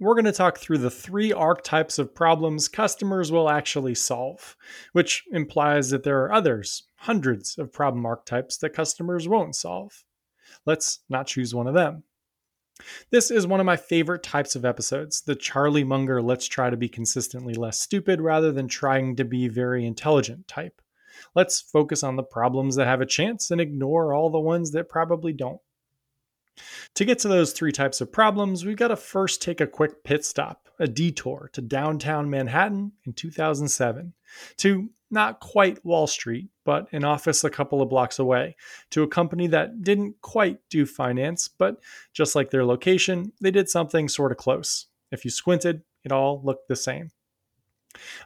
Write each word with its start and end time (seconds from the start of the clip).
we're 0.00 0.14
going 0.14 0.24
to 0.24 0.32
talk 0.32 0.58
through 0.58 0.78
the 0.78 0.90
three 0.90 1.32
archetypes 1.32 1.98
of 1.98 2.14
problems 2.14 2.68
customers 2.68 3.32
will 3.32 3.50
actually 3.50 3.94
solve, 3.94 4.56
which 4.92 5.24
implies 5.32 5.90
that 5.90 6.04
there 6.04 6.22
are 6.22 6.32
others, 6.32 6.84
hundreds 6.96 7.58
of 7.58 7.72
problem 7.72 8.06
archetypes 8.06 8.58
that 8.58 8.72
customers 8.72 9.26
won't 9.26 9.56
solve. 9.56 10.04
Let's 10.64 11.00
not 11.08 11.26
choose 11.26 11.54
one 11.54 11.66
of 11.66 11.74
them. 11.74 12.04
This 13.10 13.32
is 13.32 13.46
one 13.46 13.58
of 13.58 13.66
my 13.66 13.76
favorite 13.76 14.22
types 14.22 14.54
of 14.54 14.64
episodes 14.64 15.22
the 15.22 15.34
Charlie 15.34 15.82
Munger 15.82 16.22
let's 16.22 16.46
try 16.46 16.70
to 16.70 16.76
be 16.76 16.88
consistently 16.88 17.54
less 17.54 17.80
stupid 17.80 18.20
rather 18.20 18.52
than 18.52 18.68
trying 18.68 19.16
to 19.16 19.24
be 19.24 19.48
very 19.48 19.84
intelligent 19.84 20.46
type. 20.46 20.80
Let's 21.34 21.60
focus 21.60 22.04
on 22.04 22.14
the 22.14 22.22
problems 22.22 22.76
that 22.76 22.86
have 22.86 23.00
a 23.00 23.06
chance 23.06 23.50
and 23.50 23.60
ignore 23.60 24.14
all 24.14 24.30
the 24.30 24.38
ones 24.38 24.70
that 24.72 24.88
probably 24.88 25.32
don't. 25.32 25.60
To 26.94 27.04
get 27.04 27.18
to 27.20 27.28
those 27.28 27.52
three 27.52 27.72
types 27.72 28.00
of 28.00 28.12
problems, 28.12 28.64
we've 28.64 28.76
got 28.76 28.88
to 28.88 28.96
first 28.96 29.42
take 29.42 29.60
a 29.60 29.66
quick 29.66 30.04
pit 30.04 30.24
stop, 30.24 30.68
a 30.78 30.86
detour 30.86 31.50
to 31.52 31.60
downtown 31.60 32.30
Manhattan 32.30 32.92
in 33.04 33.12
2007, 33.12 34.12
to 34.58 34.90
not 35.10 35.40
quite 35.40 35.84
Wall 35.84 36.06
Street, 36.06 36.50
but 36.64 36.88
an 36.92 37.04
office 37.04 37.44
a 37.44 37.50
couple 37.50 37.80
of 37.80 37.88
blocks 37.88 38.18
away, 38.18 38.56
to 38.90 39.02
a 39.02 39.08
company 39.08 39.46
that 39.46 39.82
didn't 39.82 40.20
quite 40.20 40.58
do 40.68 40.84
finance, 40.84 41.48
but 41.48 41.78
just 42.12 42.34
like 42.34 42.50
their 42.50 42.64
location, 42.64 43.32
they 43.40 43.50
did 43.50 43.70
something 43.70 44.08
sort 44.08 44.32
of 44.32 44.38
close. 44.38 44.86
If 45.10 45.24
you 45.24 45.30
squinted, 45.30 45.82
it 46.04 46.12
all 46.12 46.42
looked 46.44 46.68
the 46.68 46.76
same. 46.76 47.10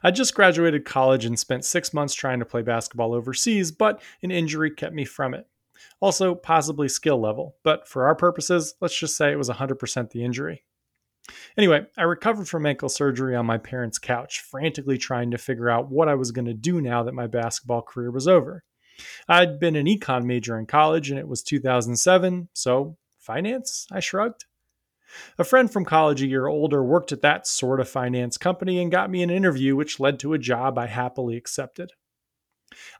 I 0.03 0.11
just 0.11 0.35
graduated 0.35 0.85
college 0.85 1.25
and 1.25 1.39
spent 1.39 1.65
six 1.65 1.93
months 1.93 2.13
trying 2.13 2.39
to 2.39 2.45
play 2.45 2.61
basketball 2.61 3.13
overseas, 3.13 3.71
but 3.71 4.01
an 4.21 4.31
injury 4.31 4.69
kept 4.69 4.93
me 4.93 5.05
from 5.05 5.33
it. 5.33 5.47
Also, 5.99 6.35
possibly 6.35 6.87
skill 6.87 7.19
level, 7.19 7.55
but 7.63 7.87
for 7.87 8.05
our 8.05 8.15
purposes, 8.15 8.75
let's 8.81 8.97
just 8.97 9.15
say 9.15 9.31
it 9.31 9.37
was 9.37 9.49
100% 9.49 10.09
the 10.11 10.23
injury. 10.23 10.63
Anyway, 11.57 11.85
I 11.97 12.03
recovered 12.03 12.49
from 12.49 12.65
ankle 12.65 12.89
surgery 12.89 13.35
on 13.35 13.45
my 13.45 13.57
parents' 13.57 13.99
couch, 13.99 14.41
frantically 14.41 14.97
trying 14.97 15.31
to 15.31 15.37
figure 15.37 15.69
out 15.69 15.89
what 15.89 16.09
I 16.09 16.15
was 16.15 16.31
going 16.31 16.45
to 16.45 16.53
do 16.53 16.81
now 16.81 17.03
that 17.03 17.13
my 17.13 17.27
basketball 17.27 17.81
career 17.81 18.11
was 18.11 18.27
over. 18.27 18.63
I'd 19.27 19.59
been 19.59 19.75
an 19.75 19.85
econ 19.85 20.25
major 20.25 20.57
in 20.59 20.65
college 20.65 21.09
and 21.09 21.19
it 21.19 21.27
was 21.27 21.41
2007, 21.41 22.49
so 22.53 22.97
finance? 23.19 23.87
I 23.91 23.99
shrugged. 23.99 24.45
A 25.37 25.43
friend 25.43 25.71
from 25.71 25.85
college 25.85 26.21
a 26.21 26.27
year 26.27 26.47
older 26.47 26.83
worked 26.83 27.11
at 27.11 27.21
that 27.21 27.47
sort 27.47 27.79
of 27.79 27.87
finance 27.87 28.37
company 28.37 28.81
and 28.81 28.91
got 28.91 29.11
me 29.11 29.21
an 29.21 29.29
interview, 29.29 29.75
which 29.75 29.99
led 29.99 30.19
to 30.19 30.33
a 30.33 30.39
job 30.39 30.77
I 30.77 30.87
happily 30.87 31.37
accepted. 31.37 31.91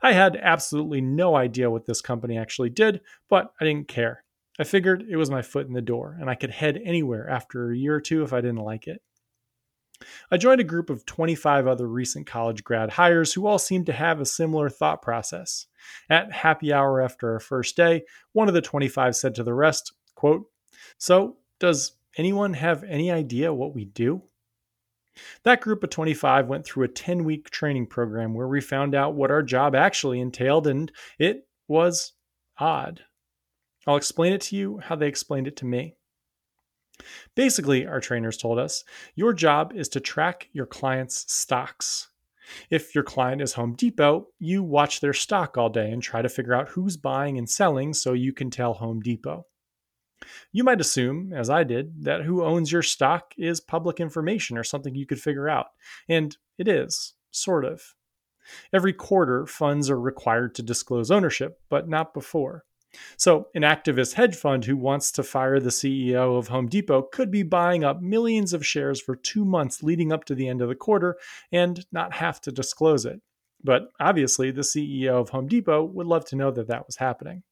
I 0.02 0.14
had 0.14 0.36
absolutely 0.36 1.02
no 1.02 1.36
idea 1.36 1.70
what 1.70 1.86
this 1.86 2.02
company 2.02 2.38
actually 2.38 2.70
did, 2.70 3.02
but 3.30 3.54
I 3.60 3.66
didn't 3.66 3.88
care. 3.88 4.24
I 4.60 4.64
figured 4.64 5.06
it 5.10 5.16
was 5.16 5.32
my 5.32 5.42
foot 5.42 5.68
in 5.68 5.74
the 5.74 5.82
door, 5.82 6.18
and 6.20 6.30
I 6.30 6.36
could 6.36 6.52
head 6.52 6.80
anywhere 6.84 7.30
after 7.30 7.72
a 7.72 7.78
year 7.78 7.96
or 7.96 8.02
two 8.02 8.24
if 8.24 8.34
I 8.34 8.42
didn't 8.42 8.58
like 8.58 8.88
it. 8.88 9.02
I 10.32 10.38
joined 10.38 10.62
a 10.62 10.66
group 10.66 10.90
of 10.90 11.06
25 11.06 11.68
other 11.68 11.88
recent 11.88 12.28
college 12.28 12.64
grad 12.64 12.92
hires 12.92 13.34
who 13.34 13.48
all 13.48 13.60
seemed 13.60 13.86
to 13.88 13.94
have 13.94 14.20
a 14.20 14.26
similar 14.26 14.70
thought 14.70 15.02
process. 15.02 15.68
At 16.10 16.32
happy 16.32 16.74
hour 16.74 17.02
after 17.02 17.32
our 17.32 17.40
first 17.40 17.76
day, 17.76 18.04
one 18.34 18.48
of 18.48 18.54
the 18.54 18.62
25 18.62 19.16
said 19.16 19.36
to 19.36 19.44
the 19.44 19.54
rest, 19.54 19.94
quote, 20.16 20.46
So, 20.98 21.38
does 21.60 21.94
anyone 22.18 22.54
have 22.54 22.84
any 22.84 23.12
idea 23.12 23.54
what 23.54 23.74
we 23.74 23.86
do? 23.86 24.24
That 25.44 25.62
group 25.62 25.84
of 25.84 25.90
25 25.90 26.48
went 26.48 26.66
through 26.66 26.86
a 26.86 26.90
10 26.90 27.24
week 27.24 27.50
training 27.50 27.88
program 27.88 28.34
where 28.34 28.48
we 28.48 28.62
found 28.62 28.96
out 28.96 29.16
what 29.16 29.32
our 29.32 29.44
job 29.44 29.76
actually 29.76 30.20
entailed, 30.20 30.68
and 30.68 30.92
it 31.20 31.48
was 31.68 32.14
odd. 32.58 33.02
I'll 33.86 33.96
explain 33.98 34.34
it 34.34 34.42
to 34.42 34.56
you 34.56 34.80
how 34.80 34.96
they 34.96 35.08
explained 35.08 35.48
it 35.48 35.58
to 35.58 35.66
me. 35.66 35.96
Basically, 37.36 37.86
our 37.86 38.00
trainers 38.00 38.38
told 38.38 38.60
us 38.60 38.84
your 39.16 39.34
job 39.34 39.74
is 39.74 39.90
to 39.90 40.00
track 40.00 40.50
your 40.54 40.66
client's 40.66 41.32
stocks. 41.34 42.10
If 42.70 42.94
your 42.94 43.04
client 43.04 43.42
is 43.42 43.54
Home 43.54 43.74
Depot, 43.74 44.28
you 44.40 44.64
watch 44.64 45.00
their 45.00 45.14
stock 45.14 45.58
all 45.58 45.70
day 45.70 45.92
and 45.92 46.04
try 46.04 46.22
to 46.22 46.30
figure 46.30 46.54
out 46.54 46.70
who's 46.70 46.98
buying 46.98 47.38
and 47.38 47.50
selling 47.50 47.94
so 47.94 48.14
you 48.14 48.34
can 48.34 48.50
tell 48.50 48.74
Home 48.74 49.02
Depot. 49.02 49.46
You 50.52 50.64
might 50.64 50.82
assume, 50.82 51.34
as 51.34 51.50
I 51.50 51.64
did, 51.64 52.04
that 52.04 52.24
who 52.24 52.44
owns 52.44 52.72
your 52.72 52.82
stock 52.82 53.34
is 53.38 53.60
public 53.60 54.00
information 54.00 54.58
or 54.58 54.64
something 54.64 54.96
you 54.96 55.06
could 55.06 55.22
figure 55.22 55.50
out. 55.50 55.68
And 56.08 56.36
it 56.58 56.68
is, 56.68 57.14
sort 57.32 57.66
of. 57.66 57.96
Every 58.74 58.94
quarter, 58.94 59.46
funds 59.46 59.90
are 59.90 60.00
required 60.00 60.56
to 60.56 60.62
disclose 60.62 61.12
ownership, 61.12 61.60
but 61.70 61.88
not 61.88 62.14
before. 62.14 62.66
So, 63.18 63.48
an 63.56 63.64
activist 63.64 64.14
hedge 64.14 64.36
fund 64.36 64.66
who 64.66 64.78
wants 64.78 65.12
to 65.14 65.24
fire 65.24 65.60
the 65.60 65.70
CEO 65.70 66.38
of 66.38 66.50
Home 66.50 66.68
Depot 66.68 67.02
could 67.02 67.32
be 67.32 67.42
buying 67.42 67.84
up 67.84 68.02
millions 68.02 68.54
of 68.54 68.66
shares 68.66 69.02
for 69.02 69.16
two 69.16 69.46
months 69.46 69.82
leading 69.82 70.12
up 70.12 70.26
to 70.26 70.36
the 70.36 70.48
end 70.48 70.62
of 70.62 70.70
the 70.70 70.76
quarter 70.76 71.18
and 71.52 71.86
not 71.92 72.14
have 72.14 72.40
to 72.42 72.52
disclose 72.52 73.06
it. 73.06 73.22
But 73.64 73.90
obviously, 74.00 74.52
the 74.52 74.62
CEO 74.62 75.20
of 75.20 75.30
Home 75.30 75.48
Depot 75.48 75.84
would 75.84 76.08
love 76.08 76.26
to 76.26 76.36
know 76.36 76.52
that 76.52 76.68
that 76.68 76.86
was 76.86 76.98
happening. 76.98 77.44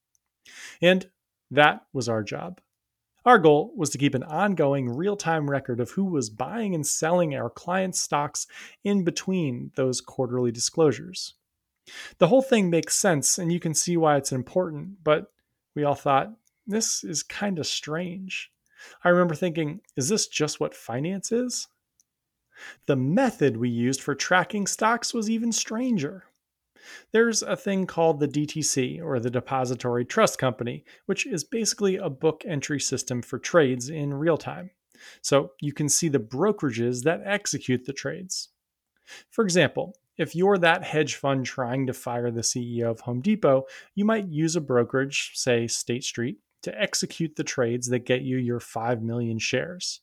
And 0.82 1.10
that 1.52 1.82
was 1.94 2.10
our 2.10 2.24
job. 2.24 2.60
Our 3.24 3.38
goal 3.38 3.72
was 3.76 3.92
to 3.92 4.00
keep 4.00 4.16
an 4.16 4.24
ongoing 4.24 4.90
real 4.90 5.16
time 5.16 5.50
record 5.50 5.80
of 5.80 5.92
who 5.92 6.06
was 6.06 6.32
buying 6.32 6.74
and 6.74 6.86
selling 6.86 7.36
our 7.36 7.50
clients' 7.50 8.02
stocks 8.02 8.48
in 8.84 9.04
between 9.04 9.72
those 9.76 10.02
quarterly 10.02 10.52
disclosures. 10.52 11.36
The 12.18 12.28
whole 12.28 12.42
thing 12.42 12.70
makes 12.70 12.98
sense, 12.98 13.38
and 13.38 13.54
you 13.54 13.60
can 13.60 13.74
see 13.74 13.98
why 13.98 14.18
it's 14.18 14.32
important, 14.32 15.04
but 15.04 15.32
we 15.76 15.84
all 15.84 15.96
thought, 15.96 16.34
this 16.66 17.04
is 17.04 17.22
kind 17.22 17.60
of 17.60 17.68
strange. 17.68 18.52
I 19.04 19.10
remember 19.10 19.36
thinking, 19.36 19.82
is 19.96 20.10
this 20.10 20.28
just 20.28 20.60
what 20.60 20.74
finance 20.74 21.32
is? 21.32 21.68
The 22.86 22.96
method 22.96 23.58
we 23.58 23.70
used 23.70 24.02
for 24.02 24.16
tracking 24.16 24.68
stocks 24.68 25.14
was 25.14 25.30
even 25.30 25.52
stranger. 25.52 26.24
There's 27.12 27.42
a 27.44 27.56
thing 27.56 27.86
called 27.86 28.20
the 28.20 28.28
DTC, 28.28 29.02
or 29.02 29.20
the 29.20 29.30
Depository 29.30 30.06
Trust 30.06 30.38
Company, 30.38 30.84
which 31.06 31.26
is 31.26 31.44
basically 31.44 31.98
a 31.98 32.10
book 32.10 32.44
entry 32.46 32.80
system 32.80 33.22
for 33.22 33.40
trades 33.40 33.90
in 33.90 34.14
real 34.14 34.38
time. 34.38 34.72
So 35.22 35.52
you 35.60 35.74
can 35.74 35.90
see 35.90 36.10
the 36.10 36.20
brokerages 36.20 37.04
that 37.04 37.22
execute 37.26 37.86
the 37.86 37.94
trades. 37.94 38.50
For 39.30 39.44
example, 39.44 39.96
if 40.18 40.36
you're 40.36 40.58
that 40.60 40.84
hedge 40.84 41.16
fund 41.16 41.46
trying 41.46 41.88
to 41.88 41.94
fire 41.94 42.30
the 42.32 42.42
CEO 42.42 42.92
of 42.92 43.00
Home 43.02 43.22
Depot, 43.22 43.64
you 43.96 44.06
might 44.06 44.28
use 44.28 44.56
a 44.56 44.62
brokerage, 44.62 45.32
say 45.34 45.68
State 45.68 46.04
Street, 46.04 46.38
to 46.64 46.80
execute 46.80 47.36
the 47.36 47.44
trades 47.44 47.88
that 47.88 48.06
get 48.06 48.22
you 48.22 48.38
your 48.38 48.60
5 48.60 49.02
million 49.02 49.40
shares. 49.40 50.02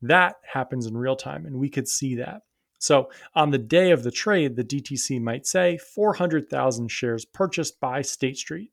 That 0.00 0.36
happens 0.52 0.86
in 0.86 0.96
real 0.96 1.16
time, 1.16 1.44
and 1.44 1.56
we 1.56 1.68
could 1.68 1.86
see 1.86 2.14
that. 2.16 2.42
So 2.78 3.10
on 3.34 3.50
the 3.50 3.58
day 3.58 3.90
of 3.90 4.02
the 4.02 4.10
trade, 4.10 4.56
the 4.56 4.64
DTC 4.64 5.20
might 5.20 5.46
say 5.46 5.78
400,000 5.78 6.88
shares 6.88 7.24
purchased 7.24 7.80
by 7.80 8.02
State 8.02 8.36
Street, 8.36 8.70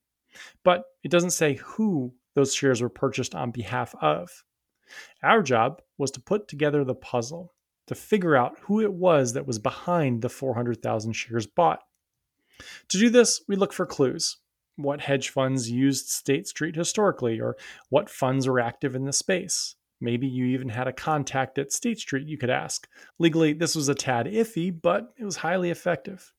but 0.64 0.84
it 1.04 1.12
doesn't 1.12 1.32
say 1.32 1.56
who 1.56 2.14
those 2.36 2.54
shares 2.54 2.82
were 2.82 2.90
purchased 2.90 3.34
on 3.34 3.52
behalf 3.52 3.96
of. 4.02 4.44
Our 5.24 5.42
job 5.42 5.82
was 5.98 6.12
to 6.12 6.22
put 6.22 6.48
together 6.48 6.84
the 6.84 6.96
puzzle, 6.96 7.54
to 7.88 7.96
figure 7.96 8.36
out 8.36 8.60
who 8.62 8.82
it 8.82 8.94
was 8.94 9.34
that 9.34 9.48
was 9.48 9.60
behind 9.60 10.22
the 10.22 10.30
400,000 10.30 11.14
shares 11.14 11.48
bought. 11.48 11.80
To 12.90 12.98
do 12.98 13.10
this, 13.10 13.42
we 13.48 13.56
look 13.56 13.74
for 13.74 13.86
clues. 13.86 14.38
What 14.76 15.02
hedge 15.02 15.30
funds 15.30 15.72
used 15.72 16.10
State 16.10 16.48
Street 16.48 16.76
historically, 16.76 17.40
or 17.40 17.56
what 17.90 18.10
funds 18.10 18.48
were 18.48 18.60
active 18.60 18.96
in 18.96 19.06
the 19.06 19.14
space? 19.14 19.76
Maybe 20.06 20.28
you 20.28 20.46
even 20.46 20.70
had 20.70 20.88
a 20.88 20.94
contact 20.94 21.58
at 21.58 21.74
State 21.74 21.98
Street 21.98 22.28
you 22.28 22.38
could 22.38 22.52
ask. 22.52 22.88
Legally, 23.18 23.54
this 23.54 23.76
was 23.76 23.90
a 23.90 23.96
tad 23.96 24.28
iffy, 24.28 24.72
but 24.72 25.12
it 25.18 25.26
was 25.26 25.38
highly 25.38 25.72
effective. 25.72 26.32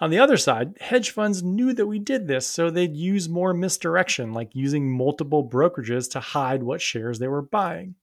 On 0.00 0.10
the 0.10 0.18
other 0.18 0.36
side, 0.36 0.76
hedge 0.80 1.10
funds 1.10 1.44
knew 1.44 1.72
that 1.72 1.86
we 1.86 2.00
did 2.00 2.26
this, 2.26 2.48
so 2.48 2.68
they'd 2.68 2.96
use 2.96 3.28
more 3.28 3.54
misdirection, 3.54 4.32
like 4.32 4.52
using 4.52 4.90
multiple 4.90 5.48
brokerages 5.48 6.10
to 6.10 6.18
hide 6.18 6.64
what 6.64 6.82
shares 6.82 7.20
they 7.20 7.28
were 7.28 7.40
buying. 7.40 7.94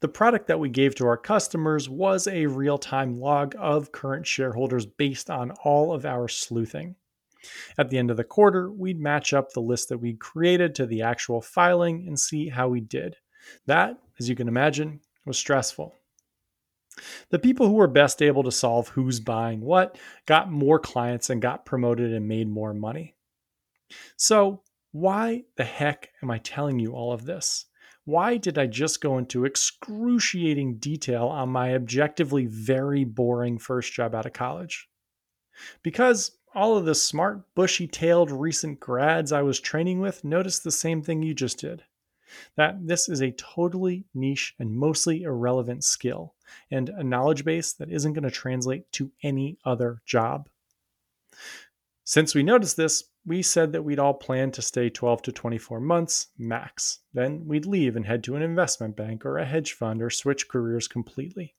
The 0.00 0.08
product 0.08 0.48
that 0.48 0.58
we 0.58 0.68
gave 0.68 0.96
to 0.96 1.06
our 1.06 1.16
customers 1.16 1.88
was 1.88 2.26
a 2.26 2.46
real 2.46 2.78
time 2.78 3.14
log 3.14 3.54
of 3.56 3.92
current 3.92 4.26
shareholders 4.26 4.86
based 4.86 5.30
on 5.30 5.52
all 5.62 5.92
of 5.92 6.04
our 6.04 6.26
sleuthing. 6.26 6.96
At 7.78 7.90
the 7.90 7.98
end 7.98 8.10
of 8.10 8.16
the 8.16 8.24
quarter, 8.24 8.72
we'd 8.72 9.00
match 9.00 9.32
up 9.32 9.52
the 9.52 9.60
list 9.60 9.88
that 9.88 9.98
we'd 9.98 10.18
created 10.18 10.74
to 10.74 10.86
the 10.86 11.02
actual 11.02 11.40
filing 11.40 12.08
and 12.08 12.18
see 12.18 12.48
how 12.48 12.68
we 12.68 12.80
did. 12.80 13.16
That, 13.66 13.98
as 14.18 14.28
you 14.28 14.36
can 14.36 14.48
imagine, 14.48 15.00
was 15.24 15.38
stressful. 15.38 15.94
The 17.30 17.38
people 17.38 17.66
who 17.66 17.74
were 17.74 17.86
best 17.86 18.20
able 18.20 18.42
to 18.42 18.52
solve 18.52 18.88
who's 18.88 19.20
buying 19.20 19.62
what 19.62 19.96
got 20.26 20.50
more 20.50 20.78
clients 20.78 21.30
and 21.30 21.40
got 21.40 21.64
promoted 21.64 22.12
and 22.12 22.28
made 22.28 22.48
more 22.48 22.74
money. 22.74 23.14
So, 24.16 24.62
why 24.92 25.44
the 25.56 25.64
heck 25.64 26.10
am 26.22 26.30
I 26.30 26.38
telling 26.38 26.78
you 26.78 26.92
all 26.92 27.12
of 27.12 27.24
this? 27.24 27.66
Why 28.04 28.36
did 28.36 28.58
I 28.58 28.66
just 28.66 29.00
go 29.00 29.16
into 29.16 29.44
excruciating 29.44 30.78
detail 30.78 31.28
on 31.28 31.48
my 31.48 31.74
objectively 31.74 32.46
very 32.46 33.04
boring 33.04 33.58
first 33.58 33.92
job 33.92 34.14
out 34.14 34.26
of 34.26 34.32
college? 34.32 34.88
Because 35.82 36.32
all 36.54 36.76
of 36.76 36.84
the 36.84 36.94
smart, 36.94 37.54
bushy 37.54 37.86
tailed 37.86 38.30
recent 38.30 38.80
grads 38.80 39.32
I 39.32 39.42
was 39.42 39.60
training 39.60 40.00
with 40.00 40.24
noticed 40.24 40.64
the 40.64 40.70
same 40.70 41.00
thing 41.00 41.22
you 41.22 41.32
just 41.32 41.58
did 41.58 41.84
that 42.56 42.86
this 42.86 43.08
is 43.08 43.20
a 43.20 43.32
totally 43.32 44.04
niche 44.14 44.54
and 44.58 44.76
mostly 44.76 45.22
irrelevant 45.22 45.84
skill 45.84 46.34
and 46.70 46.88
a 46.90 47.02
knowledge 47.02 47.44
base 47.44 47.72
that 47.74 47.90
isn't 47.90 48.12
going 48.12 48.24
to 48.24 48.30
translate 48.30 48.90
to 48.92 49.10
any 49.22 49.58
other 49.64 50.02
job. 50.04 50.48
Since 52.04 52.34
we 52.34 52.42
noticed 52.42 52.76
this, 52.76 53.04
we 53.24 53.42
said 53.42 53.72
that 53.72 53.84
we'd 53.84 54.00
all 54.00 54.14
plan 54.14 54.50
to 54.52 54.62
stay 54.62 54.90
12 54.90 55.22
to 55.22 55.32
24 55.32 55.80
months 55.80 56.28
max. 56.36 56.98
Then 57.14 57.46
we'd 57.46 57.66
leave 57.66 57.94
and 57.94 58.04
head 58.04 58.24
to 58.24 58.34
an 58.34 58.42
investment 58.42 58.96
bank 58.96 59.24
or 59.24 59.38
a 59.38 59.46
hedge 59.46 59.72
fund 59.72 60.02
or 60.02 60.10
switch 60.10 60.48
careers 60.48 60.88
completely. 60.88 61.54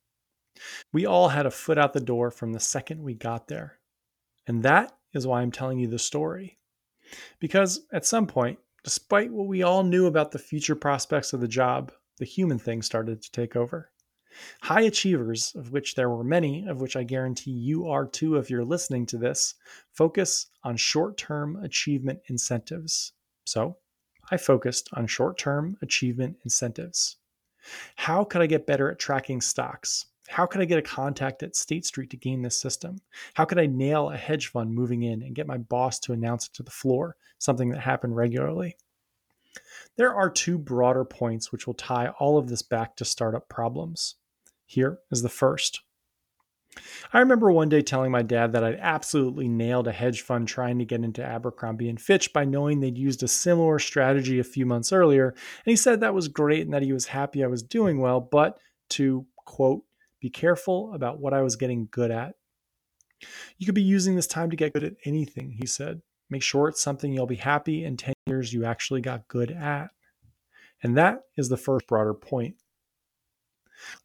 We 0.92 1.06
all 1.06 1.30
had 1.30 1.46
a 1.46 1.52
foot 1.52 1.78
out 1.78 1.94
the 1.94 2.00
door 2.00 2.30
from 2.30 2.52
the 2.52 2.60
second 2.60 3.02
we 3.02 3.14
got 3.14 3.48
there. 3.48 3.80
And 4.46 4.64
that 4.64 4.96
is 5.14 5.26
why 5.26 5.42
I'm 5.42 5.52
telling 5.52 5.80
you 5.80 5.88
the 5.88 6.00
story. 6.00 6.58
Because 7.40 7.86
at 7.92 8.06
some 8.06 8.28
point, 8.28 8.60
despite 8.84 9.32
what 9.32 9.48
we 9.48 9.64
all 9.64 9.84
knew 9.84 10.06
about 10.06 10.32
the 10.32 10.40
future 10.40 10.76
prospects 10.76 11.34
of 11.34 11.42
the 11.42 11.48
job, 11.48 11.92
the 12.18 12.26
human 12.26 12.60
thing 12.60 12.82
started 12.82 13.22
to 13.22 13.32
take 13.32 13.56
over. 13.56 13.92
High 14.62 14.82
achievers, 14.82 15.54
of 15.56 15.72
which 15.72 15.96
there 15.96 16.10
were 16.10 16.24
many, 16.24 16.68
of 16.68 16.82
which 16.82 16.96
I 16.96 17.04
guarantee 17.04 17.52
you 17.52 17.88
are 17.88 18.08
too 18.08 18.38
if 18.38 18.50
you're 18.50 18.66
listening 18.66 19.06
to 19.08 19.18
this, 19.18 19.56
focus 19.92 20.48
on 20.64 20.76
short 20.78 21.18
term 21.18 21.56
achievement 21.58 22.22
incentives. 22.28 23.14
So 23.46 23.78
I 24.32 24.38
focused 24.38 24.90
on 24.94 25.06
short 25.08 25.38
term 25.38 25.78
achievement 25.82 26.38
incentives. 26.44 27.18
How 27.96 28.24
could 28.24 28.42
I 28.42 28.48
get 28.48 28.66
better 28.66 28.90
at 28.92 29.00
tracking 29.00 29.42
stocks? 29.42 30.08
How 30.30 30.46
could 30.46 30.62
I 30.62 30.66
get 30.66 30.80
a 30.80 30.84
contact 30.84 31.44
at 31.44 31.56
State 31.56 31.86
Street 31.86 32.10
to 32.12 32.18
gain 32.18 32.42
this 32.42 32.56
system? 32.56 33.02
How 33.34 33.46
could 33.46 33.60
I 33.60 33.66
nail 33.66 34.10
a 34.10 34.18
hedge 34.18 34.48
fund 34.48 34.74
moving 34.74 35.04
in 35.04 35.22
and 35.22 35.36
get 35.36 35.48
my 35.48 35.58
boss 35.58 36.00
to 36.02 36.14
announce 36.14 36.48
it 36.48 36.54
to 36.54 36.64
the 36.64 36.72
floor, 36.72 37.16
something 37.40 37.70
that 37.70 37.82
happened 37.82 38.16
regularly? 38.16 38.78
There 39.98 40.14
are 40.14 40.30
two 40.30 40.58
broader 40.58 41.06
points 41.06 41.52
which 41.52 41.68
will 41.68 41.74
tie 41.74 42.08
all 42.20 42.38
of 42.38 42.48
this 42.48 42.62
back 42.62 42.96
to 42.96 43.06
startup 43.06 43.50
problems. 43.50 44.16
Here 44.66 45.00
is 45.12 45.22
the 45.22 45.30
first. 45.30 45.82
I 47.12 47.20
remember 47.20 47.52
one 47.52 47.70
day 47.70 47.82
telling 47.82 48.12
my 48.12 48.24
dad 48.24 48.54
that 48.54 48.64
I'd 48.64 48.80
absolutely 48.80 49.48
nailed 49.48 49.88
a 49.88 49.92
hedge 49.92 50.22
fund 50.22 50.48
trying 50.48 50.80
to 50.80 50.86
get 50.86 51.04
into 51.04 51.24
Abercrombie 51.24 51.90
and 51.90 52.02
Fitch 52.02 52.34
by 52.34 52.46
knowing 52.46 52.80
they'd 52.80 52.98
used 52.98 53.22
a 53.22 53.28
similar 53.28 53.78
strategy 53.78 54.40
a 54.40 54.44
few 54.44 54.66
months 54.66 54.92
earlier, 54.92 55.28
and 55.28 55.72
he 55.72 55.76
said 55.76 56.00
that 56.00 56.16
was 56.16 56.28
great 56.28 56.62
and 56.62 56.74
that 56.74 56.82
he 56.82 56.94
was 56.94 57.06
happy 57.06 57.44
I 57.44 57.48
was 57.48 57.62
doing 57.62 58.00
well, 58.00 58.20
but 58.20 58.58
to 58.90 59.28
quote, 59.46 59.84
be 60.24 60.30
careful 60.30 60.94
about 60.94 61.20
what 61.20 61.34
I 61.34 61.42
was 61.42 61.58
getting 61.58 61.90
good 61.92 62.10
at. 62.10 62.36
You 63.58 63.66
could 63.66 63.76
be 63.76 63.82
using 63.82 64.16
this 64.16 64.26
time 64.26 64.50
to 64.52 64.56
get 64.56 64.72
good 64.72 64.86
at 64.86 64.96
anything, 65.04 65.52
he 65.60 65.68
said. 65.68 66.02
Make 66.30 66.42
sure 66.42 66.70
it's 66.70 66.82
something 66.82 67.12
you'll 67.12 67.26
be 67.26 67.36
happy 67.36 67.84
in 67.84 67.98
10 67.98 68.14
years 68.26 68.54
you 68.54 68.64
actually 68.64 69.02
got 69.02 69.28
good 69.28 69.52
at. 69.52 69.90
And 70.82 70.96
that 70.96 71.24
is 71.36 71.50
the 71.50 71.58
first 71.58 71.88
broader 71.88 72.14
point. 72.14 72.56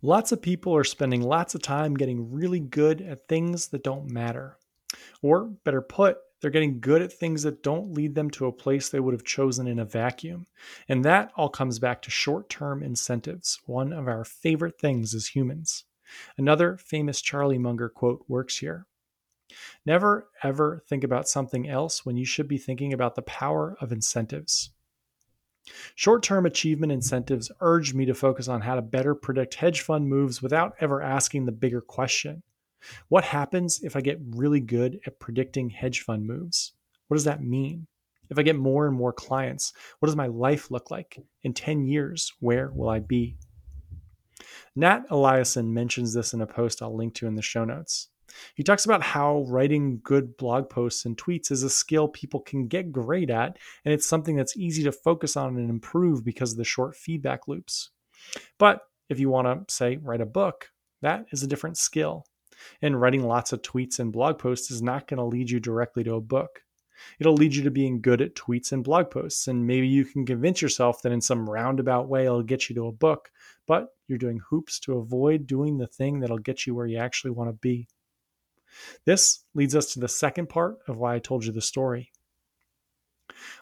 Lots 0.03 0.33
of 0.33 0.43
people 0.43 0.75
are 0.75 0.83
spending 0.83 1.23
lots 1.23 1.55
of 1.55 1.63
time 1.63 1.95
getting 1.95 2.33
really 2.33 2.59
good 2.59 3.01
at 3.01 3.29
things 3.29 3.69
that 3.69 3.85
don't 3.85 4.11
matter. 4.11 4.59
Or, 5.23 5.45
better 5.65 5.83
put, 5.83 6.19
they're 6.41 6.51
getting 6.51 6.81
good 6.81 7.01
at 7.01 7.13
things 7.13 7.45
that 7.45 7.63
don't 7.63 7.93
lead 7.93 8.17
them 8.17 8.29
to 8.31 8.47
a 8.47 8.53
place 8.53 8.89
they 8.89 8.99
would 8.99 9.15
have 9.15 9.25
chosen 9.25 9.69
in 9.69 9.79
a 9.79 9.85
vacuum. 9.85 10.49
And 10.89 11.05
that 11.05 11.31
all 11.37 11.49
comes 11.49 11.79
back 11.79 12.03
to 12.03 12.11
short 12.11 12.49
term 12.49 12.83
incentives, 12.83 13.61
one 13.67 13.93
of 13.93 14.09
our 14.09 14.25
favorite 14.25 14.81
things 14.81 15.15
as 15.15 15.29
humans. 15.29 15.85
Another 16.37 16.77
famous 16.77 17.21
Charlie 17.21 17.59
Munger 17.59 17.89
quote 17.89 18.25
works 18.29 18.59
here. 18.59 18.87
Never 19.87 20.29
ever 20.43 20.83
think 20.87 21.05
about 21.05 21.29
something 21.29 21.69
else 21.69 22.05
when 22.05 22.17
you 22.17 22.25
should 22.25 22.49
be 22.49 22.59
thinking 22.59 22.93
about 22.93 23.15
the 23.15 23.23
power 23.23 23.77
of 23.81 23.93
incentives. 23.93 24.71
Short 25.95 26.23
term 26.23 26.47
achievement 26.47 26.93
incentives 26.93 27.51
urged 27.61 27.95
me 27.95 28.05
to 28.07 28.15
focus 28.15 28.49
on 28.49 28.63
how 28.63 28.75
to 28.75 28.83
better 28.83 29.15
predict 29.15 29.55
hedge 29.55 29.81
fund 29.81 30.09
moves 30.09 30.41
without 30.43 30.75
ever 30.81 31.03
asking 31.03 31.45
the 31.45 31.53
bigger 31.53 31.81
question 31.81 32.43
What 33.09 33.25
happens 33.25 33.81
if 33.83 33.97
I 33.97 34.01
get 34.01 34.21
really 34.31 34.61
good 34.61 35.01
at 35.07 35.19
predicting 35.19 35.71
hedge 35.71 36.01
fund 36.01 36.27
moves? 36.27 36.73
What 37.09 37.17
does 37.17 37.25
that 37.25 37.43
mean? 37.43 37.87
If 38.31 38.39
I 38.39 38.43
get 38.43 38.57
more 38.57 38.87
and 38.87 38.97
more 38.97 39.13
clients, 39.13 39.73
what 39.99 40.07
does 40.07 40.17
my 40.17 40.27
life 40.27 40.71
look 40.71 40.91
like? 40.91 41.19
In 41.43 41.55
10 41.55 41.87
years, 41.87 42.33
where 42.41 42.71
will 42.71 42.91
I 42.91 43.01
be? 43.01 43.39
Nat 44.79 45.09
Eliason 45.11 45.73
mentions 45.73 46.15
this 46.15 46.33
in 46.33 46.41
a 46.41 46.47
post 46.47 46.83
I'll 46.83 46.95
link 46.95 47.13
to 47.15 47.27
in 47.27 47.35
the 47.35 47.43
show 47.43 47.65
notes. 47.65 48.11
He 48.55 48.63
talks 48.63 48.85
about 48.85 49.03
how 49.03 49.45
writing 49.49 49.99
good 50.05 50.37
blog 50.37 50.71
posts 50.71 51.05
and 51.05 51.19
tweets 51.19 51.51
is 51.51 51.65
a 51.65 51.71
skill 51.71 52.07
people 52.07 52.39
can 52.39 52.69
get 52.69 52.93
great 52.93 53.29
at, 53.29 53.59
and 53.85 53.93
it's 53.93 54.07
something 54.07 54.37
that's 54.37 54.57
easy 54.57 54.85
to 54.85 54.93
focus 54.93 55.37
on 55.37 55.57
and 55.57 55.69
improve 55.69 56.25
because 56.25 56.53
of 56.53 56.59
the 56.59 56.65
short 56.65 56.95
feedback 56.95 57.49
loops. 57.49 57.91
But 58.57 58.83
if 59.09 59.19
you 59.19 59.29
want 59.29 59.69
to, 59.69 59.75
say, 59.75 59.97
write 59.97 60.21
a 60.21 60.27
book, 60.27 60.71
that 61.03 61.27
is 61.33 61.43
a 61.43 61.49
different 61.49 61.77
skill. 61.77 62.25
And 62.81 63.01
writing 63.01 63.25
lots 63.25 63.53
of 63.53 63.63
tweets 63.63 63.99
and 63.99 64.13
blog 64.13 64.39
posts 64.39 64.71
is 64.71 64.81
not 64.81 65.09
going 65.09 65.19
to 65.19 65.25
lead 65.25 65.51
you 65.51 65.59
directly 65.59 66.05
to 66.05 66.15
a 66.15 66.21
book. 66.21 66.63
It'll 67.19 67.35
lead 67.35 67.55
you 67.55 67.63
to 67.65 67.71
being 67.71 68.01
good 68.01 68.21
at 68.21 68.35
tweets 68.35 68.73
and 68.73 68.85
blog 68.85 69.11
posts, 69.11 69.49
and 69.49 69.67
maybe 69.67 69.87
you 69.87 70.05
can 70.05 70.27
convince 70.27 70.63
yourself 70.63 71.03
that 71.03 71.13
in 71.13 71.21
some 71.21 71.49
roundabout 71.49 72.09
way 72.09 72.27
it'll 72.27 72.43
get 72.43 72.69
you 72.69 72.75
to 72.77 72.87
a 72.87 72.93
book, 72.93 73.31
but 73.67 73.95
you're 74.07 74.19
doing 74.19 74.41
hoops 74.49 74.79
to 74.81 74.99
avoid 74.99 75.47
doing 75.47 75.79
the 75.79 75.87
thing 75.87 76.21
that'll 76.21 76.39
get 76.39 76.67
you 76.67 76.75
where 76.75 76.87
you 76.87 76.99
actually 76.99 77.31
want 77.31 77.49
to 77.49 77.55
be. 77.55 77.89
This 79.05 79.45
leads 79.55 79.75
us 79.75 79.93
to 79.93 80.01
the 80.01 80.09
second 80.09 80.49
part 80.49 80.79
of 80.89 80.97
why 80.97 81.15
I 81.15 81.19
told 81.19 81.45
you 81.45 81.53
the 81.53 81.61
story. 81.61 82.13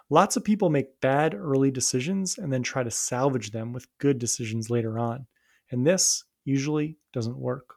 Lots 0.08 0.36
of 0.36 0.44
people 0.44 0.70
make 0.70 1.00
bad 1.00 1.34
early 1.34 1.70
decisions 1.70 2.38
and 2.38 2.52
then 2.52 2.62
try 2.62 2.82
to 2.82 2.90
salvage 2.90 3.50
them 3.50 3.72
with 3.72 3.88
good 3.98 4.18
decisions 4.18 4.70
later 4.70 4.98
on. 4.98 5.26
And 5.70 5.86
this 5.86 6.24
usually 6.44 6.98
doesn't 7.12 7.36
work. 7.36 7.74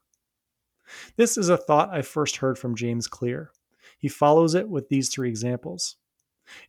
This 1.18 1.38
is 1.38 1.50
a 1.50 1.58
thought 1.58 1.90
I 1.92 2.02
first 2.02 2.38
heard 2.38 2.58
from 2.58 2.76
James 2.76 3.08
Clear. 3.08 3.52
He 4.00 4.08
follows 4.08 4.56
it 4.56 4.68
with 4.68 4.90
these 4.90 5.10
three 5.10 5.30
examples. 5.30 5.98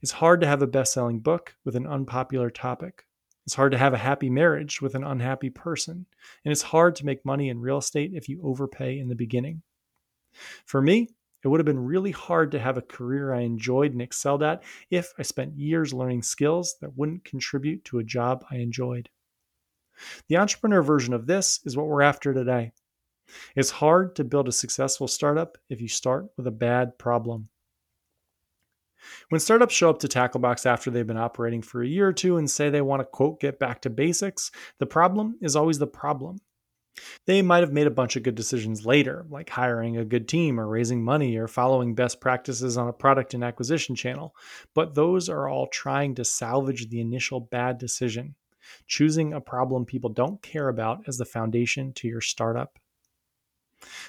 It's 0.02 0.12
hard 0.12 0.42
to 0.42 0.46
have 0.46 0.60
a 0.60 0.66
best 0.66 0.92
selling 0.92 1.20
book 1.20 1.54
with 1.64 1.76
an 1.76 1.86
unpopular 1.86 2.50
topic. 2.50 3.06
It's 3.46 3.54
hard 3.54 3.72
to 3.72 3.78
have 3.78 3.94
a 3.94 3.98
happy 3.98 4.28
marriage 4.28 4.82
with 4.82 4.94
an 4.94 5.04
unhappy 5.04 5.48
person. 5.48 6.06
And 6.44 6.52
it's 6.52 6.62
hard 6.62 6.96
to 6.96 7.06
make 7.06 7.24
money 7.24 7.48
in 7.48 7.60
real 7.60 7.78
estate 7.78 8.12
if 8.12 8.28
you 8.28 8.42
overpay 8.42 8.98
in 8.98 9.08
the 9.08 9.14
beginning. 9.14 9.62
For 10.66 10.82
me, 10.82 11.08
it 11.42 11.48
would 11.48 11.60
have 11.60 11.66
been 11.66 11.78
really 11.84 12.10
hard 12.10 12.50
to 12.52 12.58
have 12.58 12.76
a 12.76 12.82
career 12.82 13.32
I 13.32 13.40
enjoyed 13.40 13.92
and 13.92 14.02
excelled 14.02 14.42
at 14.42 14.62
if 14.90 15.12
I 15.18 15.22
spent 15.22 15.56
years 15.56 15.94
learning 15.94 16.22
skills 16.22 16.76
that 16.80 16.96
wouldn't 16.96 17.24
contribute 17.24 17.84
to 17.86 17.98
a 17.98 18.04
job 18.04 18.44
I 18.50 18.56
enjoyed. 18.56 19.08
The 20.28 20.36
entrepreneur 20.36 20.82
version 20.82 21.14
of 21.14 21.26
this 21.26 21.60
is 21.64 21.76
what 21.76 21.86
we're 21.86 22.02
after 22.02 22.34
today. 22.34 22.72
It's 23.56 23.70
hard 23.70 24.16
to 24.16 24.24
build 24.24 24.48
a 24.48 24.52
successful 24.52 25.08
startup 25.08 25.58
if 25.68 25.80
you 25.80 25.88
start 25.88 26.26
with 26.36 26.46
a 26.46 26.52
bad 26.52 26.98
problem. 26.98 27.48
When 29.30 29.40
startups 29.40 29.74
show 29.74 29.90
up 29.90 29.98
to 30.00 30.08
Tacklebox 30.08 30.66
after 30.66 30.90
they've 30.90 31.06
been 31.06 31.16
operating 31.16 31.62
for 31.62 31.82
a 31.82 31.88
year 31.88 32.08
or 32.08 32.12
two 32.12 32.36
and 32.36 32.50
say 32.50 32.68
they 32.68 32.82
want 32.82 33.00
to, 33.00 33.04
quote, 33.04 33.40
get 33.40 33.58
back 33.58 33.80
to 33.82 33.90
basics, 33.90 34.50
the 34.78 34.86
problem 34.86 35.36
is 35.40 35.56
always 35.56 35.78
the 35.78 35.86
problem. 35.86 36.40
They 37.24 37.40
might 37.40 37.62
have 37.62 37.72
made 37.72 37.86
a 37.86 37.90
bunch 37.90 38.16
of 38.16 38.24
good 38.24 38.34
decisions 38.34 38.84
later, 38.84 39.24
like 39.30 39.48
hiring 39.48 39.96
a 39.96 40.04
good 40.04 40.28
team 40.28 40.58
or 40.58 40.66
raising 40.66 41.02
money 41.02 41.36
or 41.36 41.46
following 41.46 41.94
best 41.94 42.20
practices 42.20 42.76
on 42.76 42.88
a 42.88 42.92
product 42.92 43.32
and 43.32 43.44
acquisition 43.44 43.94
channel, 43.94 44.34
but 44.74 44.94
those 44.94 45.28
are 45.28 45.48
all 45.48 45.68
trying 45.68 46.16
to 46.16 46.24
salvage 46.24 46.90
the 46.90 47.00
initial 47.00 47.40
bad 47.40 47.78
decision, 47.78 48.34
choosing 48.88 49.32
a 49.32 49.40
problem 49.40 49.86
people 49.86 50.10
don't 50.10 50.42
care 50.42 50.68
about 50.68 51.04
as 51.06 51.16
the 51.16 51.24
foundation 51.24 51.92
to 51.94 52.08
your 52.08 52.20
startup. 52.20 52.79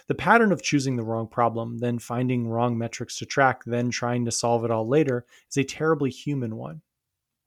The 0.08 0.16
pattern 0.16 0.52
of 0.52 0.62
choosing 0.62 0.96
the 0.96 1.04
wrong 1.04 1.28
problem, 1.28 1.80
then 1.80 2.00
finding 2.00 2.48
wrong 2.48 2.78
metrics 2.78 3.18
to 3.18 3.26
track, 3.26 3.64
then 3.66 3.90
trying 3.90 4.26
to 4.26 4.32
solve 4.32 4.66
it 4.66 4.72
all 4.72 4.88
later 4.88 5.26
is 5.50 5.58
a 5.58 5.64
terribly 5.64 6.10
human 6.10 6.56
one. 6.56 6.82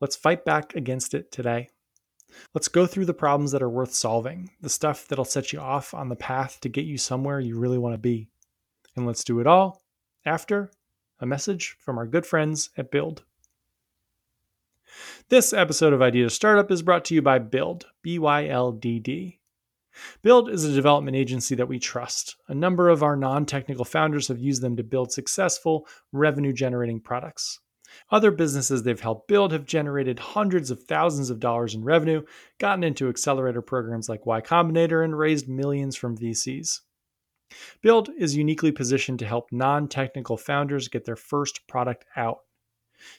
Let's 0.00 0.16
fight 0.16 0.44
back 0.44 0.74
against 0.74 1.14
it 1.14 1.30
today. 1.30 1.68
Let's 2.52 2.68
go 2.68 2.86
through 2.86 3.04
the 3.06 3.14
problems 3.14 3.52
that 3.52 3.62
are 3.62 3.70
worth 3.70 3.94
solving, 3.94 4.50
the 4.60 4.68
stuff 4.68 5.06
that'll 5.06 5.24
set 5.24 5.52
you 5.52 5.60
off 5.60 5.94
on 5.94 6.08
the 6.08 6.16
path 6.16 6.58
to 6.62 6.68
get 6.68 6.84
you 6.84 6.98
somewhere 6.98 7.40
you 7.40 7.58
really 7.58 7.78
want 7.78 7.94
to 7.94 7.98
be. 7.98 8.28
And 8.96 9.06
let's 9.06 9.24
do 9.24 9.40
it 9.40 9.46
all 9.46 9.82
after 10.26 10.70
a 11.20 11.26
message 11.26 11.76
from 11.78 11.98
our 11.98 12.06
good 12.06 12.26
friends 12.26 12.70
at 12.76 12.90
Byldd. 12.90 13.20
This 15.28 15.52
episode 15.52 15.92
of 15.92 16.02
Idea 16.02 16.30
Startup 16.30 16.70
is 16.70 16.82
brought 16.82 17.04
to 17.06 17.14
you 17.14 17.22
by 17.22 17.38
Byldd, 17.38 17.84
B 18.02 18.18
Y 18.18 18.46
L 18.48 18.72
D 18.72 18.98
D. 18.98 19.40
Byldd 20.22 20.50
is 20.50 20.64
a 20.64 20.74
development 20.74 21.16
agency 21.16 21.54
that 21.54 21.68
we 21.68 21.78
trust. 21.78 22.36
A 22.48 22.54
number 22.54 22.88
of 22.88 23.02
our 23.02 23.16
non 23.16 23.46
technical 23.46 23.84
founders 23.84 24.28
have 24.28 24.38
used 24.38 24.62
them 24.62 24.76
to 24.76 24.82
build 24.82 25.12
successful, 25.12 25.86
revenue 26.12 26.52
generating 26.52 27.00
products. 27.00 27.60
Other 28.10 28.30
businesses 28.30 28.82
they've 28.82 29.00
helped 29.00 29.28
build 29.28 29.52
have 29.52 29.66
generated 29.66 30.18
hundreds 30.18 30.70
of 30.70 30.82
thousands 30.82 31.30
of 31.30 31.38
dollars 31.38 31.74
in 31.74 31.84
revenue, 31.84 32.22
gotten 32.58 32.82
into 32.82 33.08
accelerator 33.08 33.62
programs 33.62 34.08
like 34.08 34.26
Y 34.26 34.40
Combinator, 34.40 35.04
and 35.04 35.16
raised 35.16 35.48
millions 35.48 35.94
from 35.94 36.18
VCs. 36.18 36.80
Byldd 37.84 38.10
is 38.16 38.34
uniquely 38.34 38.72
positioned 38.72 39.20
to 39.20 39.26
help 39.26 39.52
non 39.52 39.86
technical 39.86 40.36
founders 40.36 40.88
get 40.88 41.04
their 41.04 41.16
first 41.16 41.66
product 41.68 42.04
out. 42.16 42.40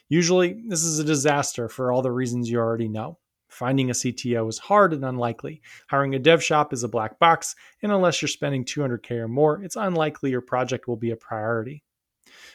Usually, 0.08 0.62
this 0.68 0.84
is 0.84 0.98
a 0.98 1.04
disaster 1.04 1.68
for 1.68 1.90
all 1.92 2.02
the 2.02 2.12
reasons 2.12 2.50
you 2.50 2.58
already 2.58 2.88
know. 2.88 3.18
Finding 3.56 3.88
a 3.88 3.94
CTO 3.94 4.50
is 4.50 4.58
hard 4.58 4.92
and 4.92 5.02
unlikely. 5.02 5.62
Hiring 5.88 6.14
a 6.14 6.18
dev 6.18 6.44
shop 6.44 6.74
is 6.74 6.84
a 6.84 6.88
black 6.88 7.18
box, 7.18 7.56
and 7.82 7.90
unless 7.90 8.20
you're 8.20 8.28
spending 8.28 8.66
200K 8.66 9.12
or 9.12 9.28
more, 9.28 9.62
it's 9.62 9.76
unlikely 9.76 10.28
your 10.28 10.42
project 10.42 10.86
will 10.86 10.98
be 10.98 11.10
a 11.10 11.16
priority. 11.16 11.82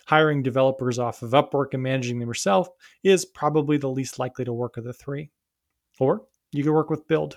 Hiring 0.06 0.44
developers 0.44 1.00
off 1.00 1.24
of 1.24 1.32
Upwork 1.32 1.74
and 1.74 1.82
managing 1.82 2.20
them 2.20 2.30
yourself 2.30 2.70
is 3.02 3.26
probably 3.26 3.78
the 3.78 3.90
least 3.90 4.20
likely 4.20 4.46
to 4.46 4.54
work 4.54 4.78
of 4.78 4.84
the 4.84 4.94
three. 4.94 5.32
Or 6.00 6.28
you 6.52 6.64
can 6.64 6.74
work 6.74 6.92
with 6.92 7.08
Byldd. 7.08 7.34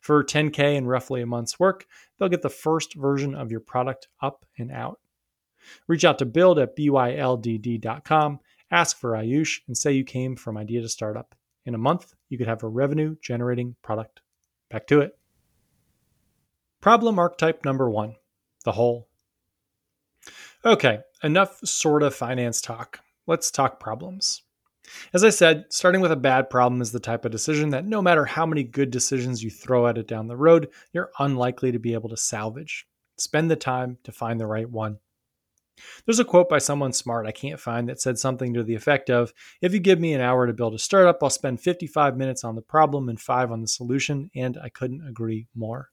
For 0.00 0.24
10K 0.24 0.76
and 0.76 0.88
roughly 0.88 1.22
a 1.22 1.26
month's 1.26 1.60
work, 1.60 1.86
they'll 2.18 2.28
get 2.28 2.42
the 2.42 2.50
first 2.50 2.94
version 2.94 3.36
of 3.36 3.52
your 3.52 3.60
product 3.60 4.08
up 4.20 4.44
and 4.58 4.72
out. 4.72 4.98
Reach 5.86 6.04
out 6.04 6.18
to 6.18 6.26
build 6.26 6.58
at 6.58 6.76
byldd.com, 6.76 8.40
ask 8.72 8.98
for 8.98 9.12
Ayush, 9.12 9.60
and 9.68 9.78
say 9.78 9.92
you 9.92 10.02
came 10.02 10.34
from 10.34 10.56
Idea 10.56 10.82
to 10.82 10.88
Startup. 10.88 11.36
In 11.66 11.74
a 11.74 11.78
month, 11.78 12.12
you 12.34 12.38
could 12.38 12.48
have 12.48 12.64
a 12.64 12.68
revenue 12.68 13.14
generating 13.22 13.76
product. 13.80 14.20
Back 14.68 14.88
to 14.88 15.00
it. 15.00 15.16
Problem 16.80 17.16
archetype 17.16 17.64
number 17.64 17.88
one 17.88 18.16
the 18.64 18.72
hole. 18.72 19.06
Okay, 20.64 20.98
enough 21.22 21.60
sort 21.64 22.02
of 22.02 22.12
finance 22.12 22.60
talk. 22.60 22.98
Let's 23.28 23.52
talk 23.52 23.78
problems. 23.78 24.42
As 25.12 25.22
I 25.22 25.30
said, 25.30 25.66
starting 25.68 26.00
with 26.00 26.10
a 26.10 26.16
bad 26.16 26.50
problem 26.50 26.82
is 26.82 26.90
the 26.90 26.98
type 26.98 27.24
of 27.24 27.30
decision 27.30 27.70
that 27.70 27.86
no 27.86 28.02
matter 28.02 28.24
how 28.24 28.46
many 28.46 28.64
good 28.64 28.90
decisions 28.90 29.44
you 29.44 29.50
throw 29.50 29.86
at 29.86 29.96
it 29.96 30.08
down 30.08 30.26
the 30.26 30.36
road, 30.36 30.70
you're 30.92 31.10
unlikely 31.20 31.70
to 31.70 31.78
be 31.78 31.94
able 31.94 32.08
to 32.08 32.16
salvage. 32.16 32.86
Spend 33.16 33.48
the 33.48 33.56
time 33.56 33.98
to 34.02 34.10
find 34.10 34.40
the 34.40 34.46
right 34.46 34.68
one. 34.68 34.98
There's 36.04 36.20
a 36.20 36.24
quote 36.24 36.48
by 36.48 36.58
someone 36.58 36.92
smart 36.92 37.26
I 37.26 37.32
can't 37.32 37.60
find 37.60 37.88
that 37.88 38.00
said 38.00 38.18
something 38.18 38.54
to 38.54 38.62
the 38.62 38.74
effect 38.74 39.10
of 39.10 39.32
If 39.60 39.72
you 39.72 39.80
give 39.80 40.00
me 40.00 40.12
an 40.12 40.20
hour 40.20 40.46
to 40.46 40.52
build 40.52 40.74
a 40.74 40.78
startup, 40.78 41.22
I'll 41.22 41.30
spend 41.30 41.60
55 41.60 42.16
minutes 42.16 42.44
on 42.44 42.54
the 42.54 42.62
problem 42.62 43.08
and 43.08 43.20
five 43.20 43.50
on 43.50 43.60
the 43.60 43.68
solution, 43.68 44.30
and 44.34 44.58
I 44.62 44.68
couldn't 44.68 45.06
agree 45.06 45.46
more. 45.54 45.90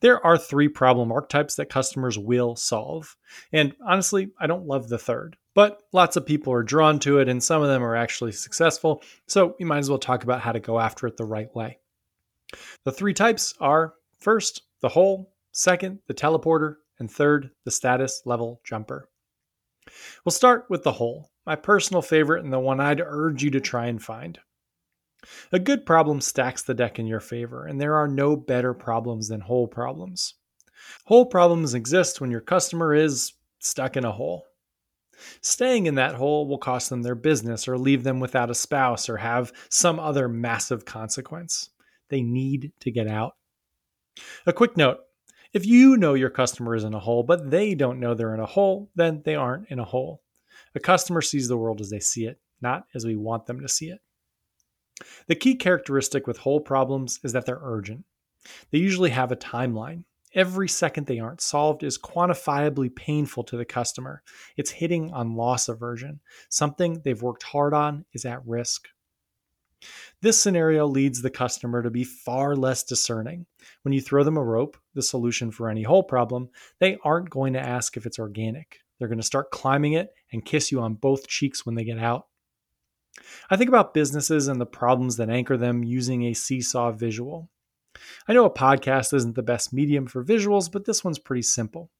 There 0.00 0.24
are 0.24 0.38
three 0.38 0.68
problem 0.68 1.10
archetypes 1.10 1.56
that 1.56 1.70
customers 1.70 2.18
will 2.18 2.54
solve. 2.56 3.16
And 3.52 3.74
honestly, 3.84 4.30
I 4.38 4.46
don't 4.46 4.66
love 4.66 4.88
the 4.88 4.98
third, 4.98 5.36
but 5.54 5.82
lots 5.92 6.16
of 6.16 6.26
people 6.26 6.52
are 6.52 6.62
drawn 6.62 7.00
to 7.00 7.18
it 7.18 7.28
and 7.28 7.42
some 7.42 7.62
of 7.62 7.68
them 7.68 7.82
are 7.82 7.96
actually 7.96 8.32
successful. 8.32 9.02
So 9.26 9.56
we 9.58 9.64
might 9.64 9.78
as 9.78 9.90
well 9.90 9.98
talk 9.98 10.22
about 10.22 10.40
how 10.40 10.52
to 10.52 10.60
go 10.60 10.78
after 10.78 11.06
it 11.06 11.16
the 11.16 11.24
right 11.24 11.52
way. 11.54 11.78
The 12.84 12.92
three 12.92 13.14
types 13.14 13.54
are 13.60 13.94
first, 14.20 14.62
the 14.80 14.88
hole, 14.88 15.32
second, 15.52 15.98
the 16.06 16.14
teleporter, 16.14 16.76
and 16.98 17.10
third, 17.10 17.50
the 17.64 17.70
status 17.70 18.22
level 18.24 18.60
jumper. 18.64 19.08
We'll 20.24 20.32
start 20.32 20.66
with 20.68 20.82
the 20.82 20.92
hole, 20.92 21.30
my 21.46 21.56
personal 21.56 22.02
favorite 22.02 22.44
and 22.44 22.52
the 22.52 22.58
one 22.58 22.80
I'd 22.80 23.00
urge 23.00 23.42
you 23.42 23.50
to 23.50 23.60
try 23.60 23.86
and 23.86 24.02
find. 24.02 24.38
A 25.52 25.58
good 25.58 25.84
problem 25.84 26.20
stacks 26.20 26.62
the 26.62 26.74
deck 26.74 26.98
in 26.98 27.06
your 27.06 27.20
favor, 27.20 27.66
and 27.66 27.80
there 27.80 27.96
are 27.96 28.08
no 28.08 28.36
better 28.36 28.72
problems 28.74 29.28
than 29.28 29.40
hole 29.40 29.66
problems. 29.66 30.34
Hole 31.06 31.26
problems 31.26 31.74
exist 31.74 32.20
when 32.20 32.30
your 32.30 32.40
customer 32.40 32.94
is 32.94 33.32
stuck 33.58 33.96
in 33.96 34.04
a 34.04 34.12
hole. 34.12 34.44
Staying 35.40 35.86
in 35.86 35.96
that 35.96 36.14
hole 36.14 36.46
will 36.46 36.58
cost 36.58 36.90
them 36.90 37.02
their 37.02 37.16
business 37.16 37.66
or 37.66 37.76
leave 37.76 38.04
them 38.04 38.20
without 38.20 38.50
a 38.50 38.54
spouse 38.54 39.08
or 39.08 39.16
have 39.16 39.52
some 39.68 39.98
other 39.98 40.28
massive 40.28 40.84
consequence. 40.84 41.70
They 42.08 42.22
need 42.22 42.72
to 42.80 42.92
get 42.92 43.08
out. 43.08 43.34
A 44.46 44.52
quick 44.52 44.76
note 44.76 44.98
if 45.52 45.66
you 45.66 45.96
know 45.96 46.14
your 46.14 46.30
customer 46.30 46.74
is 46.74 46.84
in 46.84 46.94
a 46.94 46.98
hole, 46.98 47.22
but 47.22 47.50
they 47.50 47.74
don't 47.74 48.00
know 48.00 48.14
they're 48.14 48.34
in 48.34 48.40
a 48.40 48.46
hole, 48.46 48.90
then 48.94 49.22
they 49.24 49.34
aren't 49.34 49.68
in 49.70 49.78
a 49.78 49.84
hole. 49.84 50.22
A 50.74 50.80
customer 50.80 51.22
sees 51.22 51.48
the 51.48 51.56
world 51.56 51.80
as 51.80 51.90
they 51.90 52.00
see 52.00 52.26
it, 52.26 52.40
not 52.60 52.84
as 52.94 53.04
we 53.04 53.16
want 53.16 53.46
them 53.46 53.60
to 53.60 53.68
see 53.68 53.88
it. 53.88 54.00
The 55.26 55.34
key 55.34 55.54
characteristic 55.54 56.26
with 56.26 56.38
hole 56.38 56.60
problems 56.60 57.20
is 57.22 57.32
that 57.32 57.46
they're 57.46 57.60
urgent. 57.62 58.04
They 58.70 58.78
usually 58.78 59.10
have 59.10 59.32
a 59.32 59.36
timeline. 59.36 60.04
Every 60.34 60.68
second 60.68 61.06
they 61.06 61.18
aren't 61.18 61.40
solved 61.40 61.82
is 61.82 61.98
quantifiably 61.98 62.94
painful 62.94 63.44
to 63.44 63.56
the 63.56 63.64
customer. 63.64 64.22
It's 64.56 64.70
hitting 64.70 65.12
on 65.12 65.36
loss 65.36 65.68
aversion. 65.68 66.20
Something 66.48 67.00
they've 67.00 67.22
worked 67.22 67.42
hard 67.42 67.72
on 67.72 68.04
is 68.12 68.24
at 68.24 68.46
risk. 68.46 68.88
This 70.20 70.42
scenario 70.42 70.86
leads 70.86 71.22
the 71.22 71.30
customer 71.30 71.82
to 71.82 71.90
be 71.90 72.04
far 72.04 72.56
less 72.56 72.82
discerning. 72.82 73.46
When 73.82 73.92
you 73.92 74.00
throw 74.00 74.24
them 74.24 74.36
a 74.36 74.42
rope, 74.42 74.76
the 74.94 75.02
solution 75.02 75.50
for 75.50 75.68
any 75.68 75.82
hole 75.82 76.02
problem, 76.02 76.48
they 76.80 76.98
aren't 77.04 77.30
going 77.30 77.52
to 77.52 77.60
ask 77.60 77.96
if 77.96 78.04
it's 78.04 78.18
organic. 78.18 78.80
They're 78.98 79.08
going 79.08 79.20
to 79.20 79.24
start 79.24 79.52
climbing 79.52 79.92
it 79.92 80.12
and 80.32 80.44
kiss 80.44 80.72
you 80.72 80.80
on 80.80 80.94
both 80.94 81.28
cheeks 81.28 81.64
when 81.64 81.76
they 81.76 81.84
get 81.84 81.98
out. 81.98 82.26
I 83.50 83.56
think 83.56 83.68
about 83.68 83.94
businesses 83.94 84.48
and 84.48 84.60
the 84.60 84.66
problems 84.66 85.16
that 85.16 85.30
anchor 85.30 85.56
them 85.56 85.84
using 85.84 86.24
a 86.24 86.34
seesaw 86.34 86.92
visual. 86.92 87.48
I 88.28 88.32
know 88.32 88.44
a 88.44 88.50
podcast 88.50 89.12
isn't 89.14 89.34
the 89.34 89.42
best 89.42 89.72
medium 89.72 90.06
for 90.06 90.24
visuals, 90.24 90.70
but 90.70 90.84
this 90.84 91.04
one's 91.04 91.18
pretty 91.18 91.42
simple. 91.42 91.90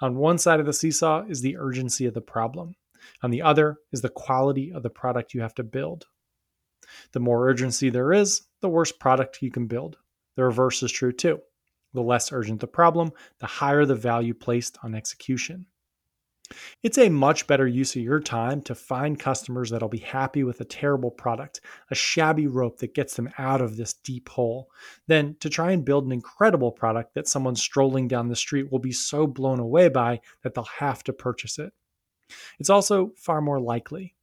On 0.00 0.16
one 0.16 0.38
side 0.38 0.60
of 0.60 0.66
the 0.66 0.72
seesaw 0.72 1.24
is 1.28 1.40
the 1.40 1.56
urgency 1.56 2.06
of 2.06 2.14
the 2.14 2.20
problem, 2.20 2.74
on 3.22 3.30
the 3.30 3.42
other 3.42 3.78
is 3.92 4.00
the 4.00 4.08
quality 4.08 4.72
of 4.72 4.82
the 4.82 4.90
product 4.90 5.34
you 5.34 5.40
have 5.40 5.54
to 5.54 5.64
build. 5.64 6.06
The 7.12 7.20
more 7.20 7.48
urgency 7.48 7.90
there 7.90 8.12
is, 8.12 8.42
the 8.60 8.68
worse 8.68 8.92
product 8.92 9.42
you 9.42 9.50
can 9.50 9.66
build. 9.66 9.98
The 10.36 10.44
reverse 10.44 10.82
is 10.82 10.92
true 10.92 11.12
too. 11.12 11.40
The 11.92 12.02
less 12.02 12.32
urgent 12.32 12.60
the 12.60 12.66
problem, 12.66 13.12
the 13.38 13.46
higher 13.46 13.84
the 13.84 13.94
value 13.94 14.34
placed 14.34 14.78
on 14.82 14.94
execution. 14.94 15.66
It's 16.82 16.98
a 16.98 17.08
much 17.08 17.46
better 17.46 17.66
use 17.66 17.96
of 17.96 18.02
your 18.02 18.20
time 18.20 18.60
to 18.62 18.74
find 18.74 19.18
customers 19.18 19.70
that'll 19.70 19.88
be 19.88 19.98
happy 19.98 20.44
with 20.44 20.60
a 20.60 20.64
terrible 20.66 21.10
product, 21.10 21.60
a 21.90 21.94
shabby 21.94 22.46
rope 22.46 22.78
that 22.78 22.94
gets 22.94 23.16
them 23.16 23.30
out 23.38 23.62
of 23.62 23.76
this 23.76 23.94
deep 23.94 24.28
hole, 24.28 24.70
than 25.06 25.36
to 25.40 25.48
try 25.48 25.72
and 25.72 25.84
build 25.84 26.04
an 26.04 26.12
incredible 26.12 26.70
product 26.70 27.14
that 27.14 27.28
someone 27.28 27.56
strolling 27.56 28.08
down 28.08 28.28
the 28.28 28.36
street 28.36 28.70
will 28.70 28.78
be 28.78 28.92
so 28.92 29.26
blown 29.26 29.58
away 29.58 29.88
by 29.88 30.20
that 30.42 30.54
they'll 30.54 30.64
have 30.64 31.02
to 31.04 31.12
purchase 31.12 31.58
it. 31.58 31.72
It's 32.58 32.70
also 32.70 33.12
far 33.16 33.40
more 33.40 33.60
likely. 33.60 34.14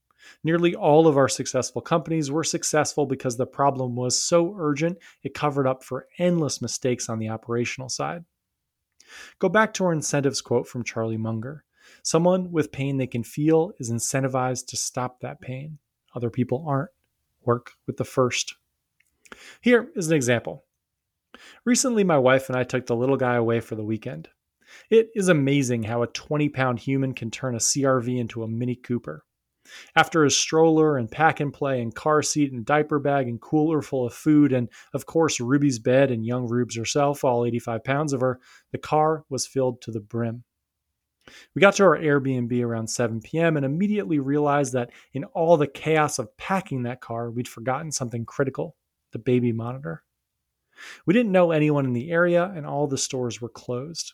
Nearly 0.43 0.75
all 0.75 1.07
of 1.07 1.17
our 1.17 1.29
successful 1.29 1.81
companies 1.81 2.31
were 2.31 2.43
successful 2.43 3.05
because 3.05 3.37
the 3.37 3.45
problem 3.45 3.95
was 3.95 4.21
so 4.21 4.55
urgent 4.57 4.97
it 5.23 5.33
covered 5.33 5.67
up 5.67 5.83
for 5.83 6.07
endless 6.17 6.61
mistakes 6.61 7.09
on 7.09 7.19
the 7.19 7.29
operational 7.29 7.89
side. 7.89 8.25
Go 9.39 9.49
back 9.49 9.73
to 9.73 9.85
our 9.85 9.93
incentives 9.93 10.41
quote 10.41 10.67
from 10.67 10.83
Charlie 10.83 11.17
Munger. 11.17 11.63
Someone 12.03 12.51
with 12.51 12.71
pain 12.71 12.97
they 12.97 13.07
can 13.07 13.23
feel 13.23 13.73
is 13.79 13.91
incentivized 13.91 14.67
to 14.67 14.77
stop 14.77 15.19
that 15.19 15.41
pain. 15.41 15.79
Other 16.15 16.29
people 16.29 16.65
aren't. 16.67 16.91
Work 17.43 17.71
with 17.87 17.97
the 17.97 18.05
first. 18.05 18.55
Here 19.61 19.89
is 19.95 20.07
an 20.09 20.15
example. 20.15 20.65
Recently, 21.65 22.03
my 22.03 22.17
wife 22.17 22.49
and 22.49 22.57
I 22.57 22.63
took 22.63 22.85
the 22.85 22.95
little 22.95 23.17
guy 23.17 23.35
away 23.35 23.59
for 23.59 23.75
the 23.75 23.83
weekend. 23.83 24.29
It 24.89 25.09
is 25.15 25.27
amazing 25.27 25.83
how 25.83 26.03
a 26.03 26.07
20 26.07 26.49
pound 26.49 26.79
human 26.79 27.13
can 27.13 27.31
turn 27.31 27.55
a 27.55 27.59
CRV 27.59 28.17
into 28.19 28.43
a 28.43 28.47
Mini 28.47 28.75
Cooper. 28.75 29.25
After 29.95 30.23
his 30.23 30.37
stroller 30.37 30.97
and 30.97 31.09
pack 31.09 31.39
and 31.39 31.53
play 31.53 31.81
and 31.81 31.93
car 31.93 32.21
seat 32.21 32.51
and 32.51 32.65
diaper 32.65 32.99
bag 32.99 33.27
and 33.27 33.39
cooler 33.39 33.81
full 33.81 34.05
of 34.05 34.13
food 34.13 34.53
and, 34.53 34.69
of 34.93 35.05
course, 35.05 35.39
Ruby's 35.39 35.79
bed 35.79 36.11
and 36.11 36.25
young 36.25 36.47
Rubes 36.47 36.75
herself, 36.75 37.23
all 37.23 37.45
85 37.45 37.83
pounds 37.83 38.13
of 38.13 38.21
her, 38.21 38.39
the 38.71 38.77
car 38.77 39.23
was 39.29 39.47
filled 39.47 39.81
to 39.81 39.91
the 39.91 39.99
brim. 39.99 40.43
We 41.53 41.59
got 41.61 41.75
to 41.75 41.83
our 41.83 41.97
Airbnb 41.97 42.63
around 42.63 42.87
7 42.87 43.21
p.m. 43.21 43.55
and 43.55 43.65
immediately 43.65 44.19
realized 44.19 44.73
that 44.73 44.91
in 45.13 45.23
all 45.25 45.57
the 45.57 45.67
chaos 45.67 46.19
of 46.19 46.35
packing 46.37 46.83
that 46.83 47.01
car, 47.01 47.29
we'd 47.29 47.47
forgotten 47.47 47.91
something 47.91 48.25
critical 48.25 48.75
the 49.11 49.19
baby 49.19 49.51
monitor. 49.51 50.03
We 51.05 51.13
didn't 51.13 51.33
know 51.33 51.51
anyone 51.51 51.85
in 51.85 51.93
the 51.93 52.11
area, 52.11 52.51
and 52.55 52.65
all 52.65 52.87
the 52.87 52.97
stores 52.97 53.41
were 53.41 53.49
closed. 53.49 54.13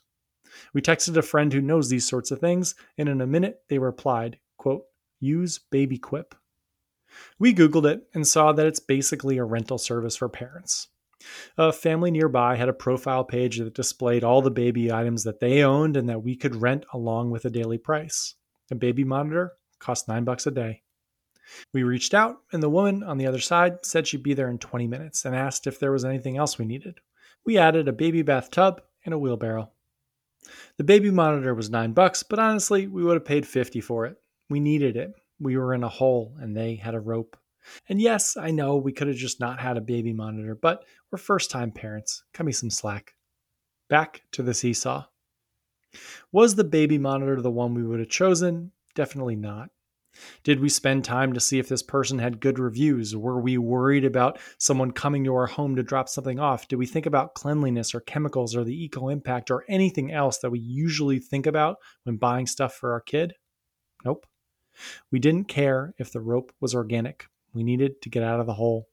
We 0.74 0.82
texted 0.82 1.16
a 1.18 1.22
friend 1.22 1.54
who 1.54 1.62
knows 1.62 1.90
these 1.90 2.08
sorts 2.08 2.32
of 2.32 2.40
things, 2.40 2.76
and 2.98 3.08
in 3.08 3.22
a 3.22 3.28
minute 3.28 3.62
they 3.70 3.78
replied, 3.78 4.40
quote, 4.58 4.84
use 5.20 5.60
BabyQuip. 5.72 6.34
We 7.40 7.54
Googled 7.54 7.86
it 7.86 8.08
and 8.14 8.28
saw 8.28 8.52
that 8.52 8.66
it's 8.66 8.80
basically 8.80 9.38
a 9.38 9.44
rental 9.44 9.78
service 9.78 10.16
for 10.16 10.30
parents. 10.30 10.88
A 11.58 11.74
family 11.74 12.12
nearby 12.12 12.56
had 12.56 12.70
a 12.70 12.74
profile 12.74 13.24
page 13.24 13.58
that 13.58 13.74
displayed 13.74 14.24
all 14.24 14.42
the 14.42 14.52
baby 14.52 14.92
items 14.92 15.24
that 15.24 15.40
they 15.40 15.64
owned 15.64 15.98
and 15.98 16.08
that 16.10 16.24
we 16.24 16.36
could 16.36 16.62
rent 16.62 16.86
along 16.94 17.32
with 17.32 17.46
a 17.46 17.50
daily 17.50 17.78
price. 17.78 18.36
A 18.72 18.76
baby 18.76 19.04
monitor 19.04 19.54
cost 19.80 20.08
nine 20.08 20.24
bucks 20.24 20.46
a 20.46 20.52
day. 20.52 20.84
We 21.74 21.84
reached 21.84 22.14
out, 22.14 22.42
and 22.52 22.62
the 22.62 22.70
woman 22.70 23.04
on 23.04 23.18
the 23.18 23.26
other 23.26 23.40
side 23.40 23.86
said 23.86 24.06
she'd 24.06 24.22
be 24.22 24.34
there 24.34 24.50
in 24.50 24.58
20 24.58 24.88
minutes 24.88 25.26
and 25.26 25.36
asked 25.36 25.66
if 25.66 25.80
there 25.80 25.92
was 25.92 26.06
anything 26.06 26.38
else 26.38 26.58
we 26.58 26.66
needed. 26.66 27.00
We 27.46 27.58
added 27.58 27.88
a 27.88 27.94
baby 27.94 28.22
bathtub 28.22 28.82
and 29.06 29.14
a 29.14 29.18
wheelbarrow. 29.18 29.72
The 30.78 30.84
baby 30.84 31.10
monitor 31.10 31.56
was 31.56 31.70
9 31.70 31.94
bucks, 31.94 32.22
but 32.24 32.40
honestly, 32.40 32.88
we 32.88 33.04
would 33.04 33.16
have 33.16 33.26
paid 33.26 33.48
50 33.48 33.82
for 33.82 34.06
it. 34.06 34.18
We 34.50 34.60
needed 34.60 34.96
it. 34.96 35.14
We 35.40 35.58
were 35.58 35.74
in 35.74 35.84
a 35.84 35.90
hole 35.90 36.36
and 36.40 36.56
they 36.56 36.76
had 36.76 36.96
a 36.96 37.00
rope. 37.00 37.38
And 37.90 38.02
yes, 38.02 38.38
I 38.38 38.52
know 38.52 38.78
we 38.78 38.94
could 38.94 39.08
have 39.08 39.18
just 39.18 39.40
not 39.40 39.60
had 39.60 39.78
a 39.78 39.82
baby 39.82 40.14
monitor, 40.14 40.56
but 40.56 40.86
we're 41.12 41.18
first 41.18 41.52
time 41.52 41.72
parents. 41.72 42.24
Cut 42.34 42.46
me 42.46 42.52
some 42.52 42.70
slack. 42.70 43.14
Back 43.90 44.24
to 44.32 44.44
the 44.44 44.54
seesaw. 44.54 45.06
Was 46.32 46.56
the 46.56 46.64
baby 46.64 46.98
monitor 46.98 47.42
the 47.42 47.52
one 47.52 47.74
we 47.74 47.84
would 47.84 48.00
have 48.00 48.10
chosen? 48.10 48.72
Definitely 48.96 49.36
not. 49.36 49.70
Did 50.44 50.60
we 50.60 50.70
spend 50.70 51.04
time 51.04 51.34
to 51.34 51.40
see 51.40 51.60
if 51.60 51.70
this 51.70 51.84
person 51.84 52.20
had 52.20 52.40
good 52.40 52.58
reviews? 52.58 53.16
Were 53.16 53.40
we 53.40 53.58
worried 53.58 54.04
about 54.04 54.40
someone 54.58 54.92
coming 54.92 55.24
to 55.24 55.36
our 55.36 55.46
home 55.46 55.76
to 55.76 55.84
drop 55.84 56.10
something 56.10 56.40
off? 56.40 56.68
Did 56.68 56.78
we 56.78 56.88
think 56.88 57.06
about 57.06 57.36
cleanliness 57.36 57.94
or 57.94 58.00
chemicals 58.00 58.56
or 58.56 58.64
the 58.64 58.84
eco 58.84 59.10
impact 59.10 59.52
or 59.52 59.64
anything 59.70 60.12
else 60.12 60.40
that 60.40 60.50
we 60.50 60.60
usually 60.60 61.20
think 61.20 61.46
about 61.46 61.78
when 62.04 62.18
buying 62.18 62.48
stuff 62.48 62.74
for 62.74 62.94
our 62.94 63.02
kid? 63.02 63.34
Nope. 64.04 64.26
We 65.12 65.20
didn't 65.20 65.48
care 65.48 65.94
if 65.98 66.12
the 66.12 66.22
rope 66.22 66.52
was 66.60 66.76
organic. 66.76 67.28
We 67.54 67.64
needed 67.64 68.02
to 68.02 68.10
get 68.10 68.24
out 68.24 68.40
of 68.40 68.46
the 68.46 68.54
hole. 68.54 68.88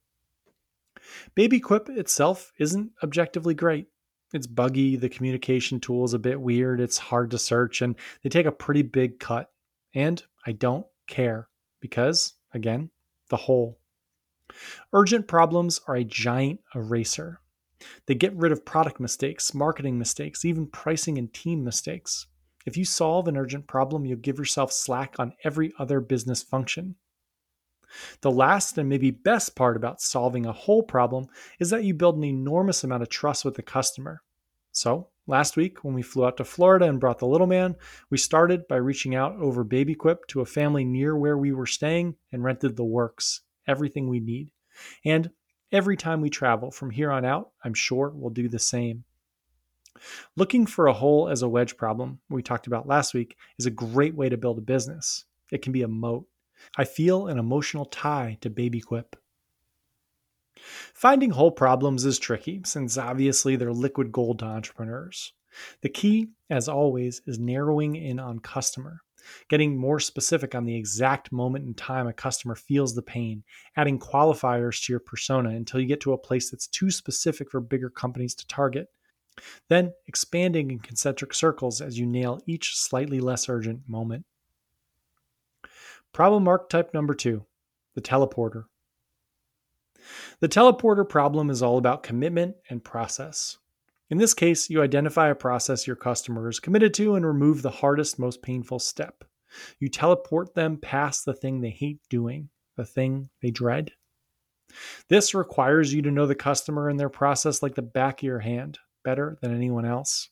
Baby 1.34 1.60
Quip 1.60 1.88
itself 1.88 2.52
isn't 2.58 2.92
objectively 3.02 3.54
great. 3.54 3.88
It's 4.32 4.46
buggy, 4.46 4.96
the 4.96 5.08
communication 5.08 5.80
tool 5.80 6.04
is 6.04 6.14
a 6.14 6.18
bit 6.18 6.40
weird, 6.40 6.80
it's 6.80 6.98
hard 6.98 7.30
to 7.30 7.38
search, 7.38 7.82
and 7.82 7.94
they 8.22 8.28
take 8.28 8.46
a 8.46 8.52
pretty 8.52 8.82
big 8.82 9.20
cut. 9.20 9.50
And 9.94 10.22
I 10.46 10.52
don't 10.52 10.86
care 11.06 11.48
because, 11.80 12.34
again, 12.52 12.90
the 13.28 13.36
hole. 13.36 13.78
Urgent 14.92 15.28
problems 15.28 15.80
are 15.86 15.96
a 15.96 16.04
giant 16.04 16.60
eraser. 16.74 17.40
They 18.06 18.14
get 18.14 18.34
rid 18.34 18.50
of 18.50 18.64
product 18.64 18.98
mistakes, 18.98 19.54
marketing 19.54 19.98
mistakes, 19.98 20.44
even 20.44 20.66
pricing 20.66 21.18
and 21.18 21.32
team 21.32 21.62
mistakes. 21.62 22.26
If 22.64 22.76
you 22.76 22.84
solve 22.84 23.28
an 23.28 23.36
urgent 23.36 23.66
problem, 23.66 24.06
you'll 24.06 24.18
give 24.18 24.38
yourself 24.38 24.72
slack 24.72 25.16
on 25.18 25.34
every 25.44 25.72
other 25.78 26.00
business 26.00 26.42
function. 26.42 26.96
The 28.22 28.30
last 28.30 28.78
and 28.78 28.88
maybe 28.88 29.10
best 29.10 29.54
part 29.54 29.76
about 29.76 30.00
solving 30.00 30.46
a 30.46 30.52
hole 30.52 30.82
problem 30.82 31.26
is 31.60 31.70
that 31.70 31.84
you 31.84 31.94
build 31.94 32.16
an 32.16 32.24
enormous 32.24 32.82
amount 32.82 33.02
of 33.02 33.08
trust 33.08 33.44
with 33.44 33.54
the 33.54 33.62
customer. 33.62 34.22
So, 34.72 35.10
last 35.26 35.56
week 35.56 35.84
when 35.84 35.94
we 35.94 36.02
flew 36.02 36.24
out 36.24 36.36
to 36.38 36.44
Florida 36.44 36.86
and 36.86 36.98
brought 36.98 37.18
the 37.18 37.26
little 37.26 37.46
man, 37.46 37.76
we 38.10 38.18
started 38.18 38.66
by 38.66 38.76
reaching 38.76 39.14
out 39.14 39.36
over 39.36 39.64
BabyQuip 39.64 40.26
to 40.28 40.40
a 40.40 40.46
family 40.46 40.84
near 40.84 41.16
where 41.16 41.38
we 41.38 41.52
were 41.52 41.66
staying 41.66 42.16
and 42.32 42.42
rented 42.42 42.76
the 42.76 42.84
works, 42.84 43.42
everything 43.68 44.08
we 44.08 44.20
need. 44.20 44.50
And 45.04 45.30
every 45.70 45.96
time 45.96 46.20
we 46.20 46.30
travel 46.30 46.70
from 46.70 46.90
here 46.90 47.12
on 47.12 47.24
out, 47.24 47.50
I'm 47.62 47.74
sure 47.74 48.10
we'll 48.14 48.30
do 48.30 48.48
the 48.48 48.58
same. 48.58 49.04
Looking 50.36 50.66
for 50.66 50.86
a 50.86 50.92
hole 50.92 51.28
as 51.28 51.42
a 51.42 51.48
wedge 51.48 51.76
problem, 51.76 52.20
we 52.28 52.42
talked 52.42 52.66
about 52.66 52.86
last 52.86 53.14
week, 53.14 53.36
is 53.58 53.66
a 53.66 53.70
great 53.70 54.14
way 54.14 54.28
to 54.28 54.36
build 54.36 54.58
a 54.58 54.62
business. 54.62 55.24
It 55.52 55.62
can 55.62 55.72
be 55.72 55.82
a 55.82 55.88
moat. 55.88 56.26
I 56.76 56.84
feel 56.84 57.28
an 57.28 57.38
emotional 57.38 57.84
tie 57.84 58.38
to 58.40 58.50
BabyQuip. 58.50 59.14
Finding 60.94 61.30
hole 61.30 61.50
problems 61.50 62.04
is 62.04 62.18
tricky 62.18 62.62
since 62.64 62.96
obviously 62.96 63.56
they're 63.56 63.72
liquid 63.72 64.12
gold 64.12 64.38
to 64.38 64.44
entrepreneurs. 64.44 65.32
The 65.82 65.88
key, 65.88 66.30
as 66.50 66.68
always, 66.68 67.22
is 67.26 67.38
narrowing 67.38 67.96
in 67.96 68.18
on 68.18 68.38
customer, 68.40 69.00
getting 69.48 69.76
more 69.76 70.00
specific 70.00 70.54
on 70.54 70.64
the 70.64 70.76
exact 70.76 71.32
moment 71.32 71.66
in 71.66 71.74
time 71.74 72.06
a 72.06 72.12
customer 72.12 72.54
feels 72.56 72.94
the 72.94 73.02
pain, 73.02 73.44
adding 73.76 73.98
qualifiers 73.98 74.84
to 74.84 74.92
your 74.92 75.00
persona 75.00 75.50
until 75.50 75.80
you 75.80 75.86
get 75.86 76.00
to 76.00 76.12
a 76.12 76.18
place 76.18 76.50
that's 76.50 76.66
too 76.66 76.90
specific 76.90 77.50
for 77.50 77.60
bigger 77.60 77.90
companies 77.90 78.34
to 78.36 78.46
target. 78.46 78.88
Then 79.68 79.92
expanding 80.06 80.70
in 80.70 80.78
concentric 80.78 81.34
circles 81.34 81.80
as 81.80 81.98
you 81.98 82.06
nail 82.06 82.40
each 82.46 82.76
slightly 82.76 83.20
less 83.20 83.48
urgent 83.48 83.88
moment. 83.88 84.24
Problem 86.12 86.46
archetype 86.46 86.94
number 86.94 87.14
two 87.14 87.44
the 87.94 88.00
teleporter. 88.00 88.64
The 90.40 90.48
teleporter 90.48 91.08
problem 91.08 91.48
is 91.48 91.62
all 91.62 91.78
about 91.78 92.02
commitment 92.02 92.56
and 92.68 92.82
process. 92.82 93.56
In 94.10 94.18
this 94.18 94.34
case, 94.34 94.68
you 94.68 94.82
identify 94.82 95.28
a 95.28 95.34
process 95.34 95.86
your 95.86 95.96
customer 95.96 96.48
is 96.48 96.60
committed 96.60 96.92
to 96.94 97.14
and 97.14 97.24
remove 97.24 97.62
the 97.62 97.70
hardest, 97.70 98.18
most 98.18 98.42
painful 98.42 98.78
step. 98.78 99.24
You 99.78 99.88
teleport 99.88 100.54
them 100.54 100.76
past 100.76 101.24
the 101.24 101.34
thing 101.34 101.60
they 101.60 101.70
hate 101.70 102.00
doing, 102.10 102.50
the 102.76 102.84
thing 102.84 103.30
they 103.40 103.50
dread. 103.50 103.92
This 105.08 105.34
requires 105.34 105.94
you 105.94 106.02
to 106.02 106.10
know 106.10 106.26
the 106.26 106.34
customer 106.34 106.88
and 106.88 106.98
their 106.98 107.08
process 107.08 107.62
like 107.62 107.74
the 107.74 107.82
back 107.82 108.20
of 108.20 108.24
your 108.24 108.40
hand, 108.40 108.78
better 109.04 109.38
than 109.40 109.54
anyone 109.54 109.84
else. 109.84 110.30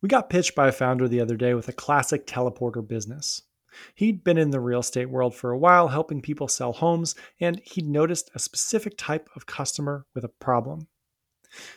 We 0.00 0.08
got 0.08 0.30
pitched 0.30 0.54
by 0.54 0.68
a 0.68 0.72
founder 0.72 1.08
the 1.08 1.20
other 1.20 1.36
day 1.36 1.54
with 1.54 1.68
a 1.68 1.72
classic 1.72 2.26
teleporter 2.26 2.86
business. 2.86 3.42
He'd 3.94 4.24
been 4.24 4.38
in 4.38 4.50
the 4.50 4.60
real 4.60 4.80
estate 4.80 5.10
world 5.10 5.34
for 5.34 5.50
a 5.50 5.58
while, 5.58 5.88
helping 5.88 6.22
people 6.22 6.48
sell 6.48 6.72
homes, 6.72 7.14
and 7.40 7.60
he'd 7.64 7.86
noticed 7.86 8.30
a 8.34 8.38
specific 8.38 8.94
type 8.96 9.28
of 9.36 9.46
customer 9.46 10.06
with 10.14 10.24
a 10.24 10.28
problem. 10.28 10.88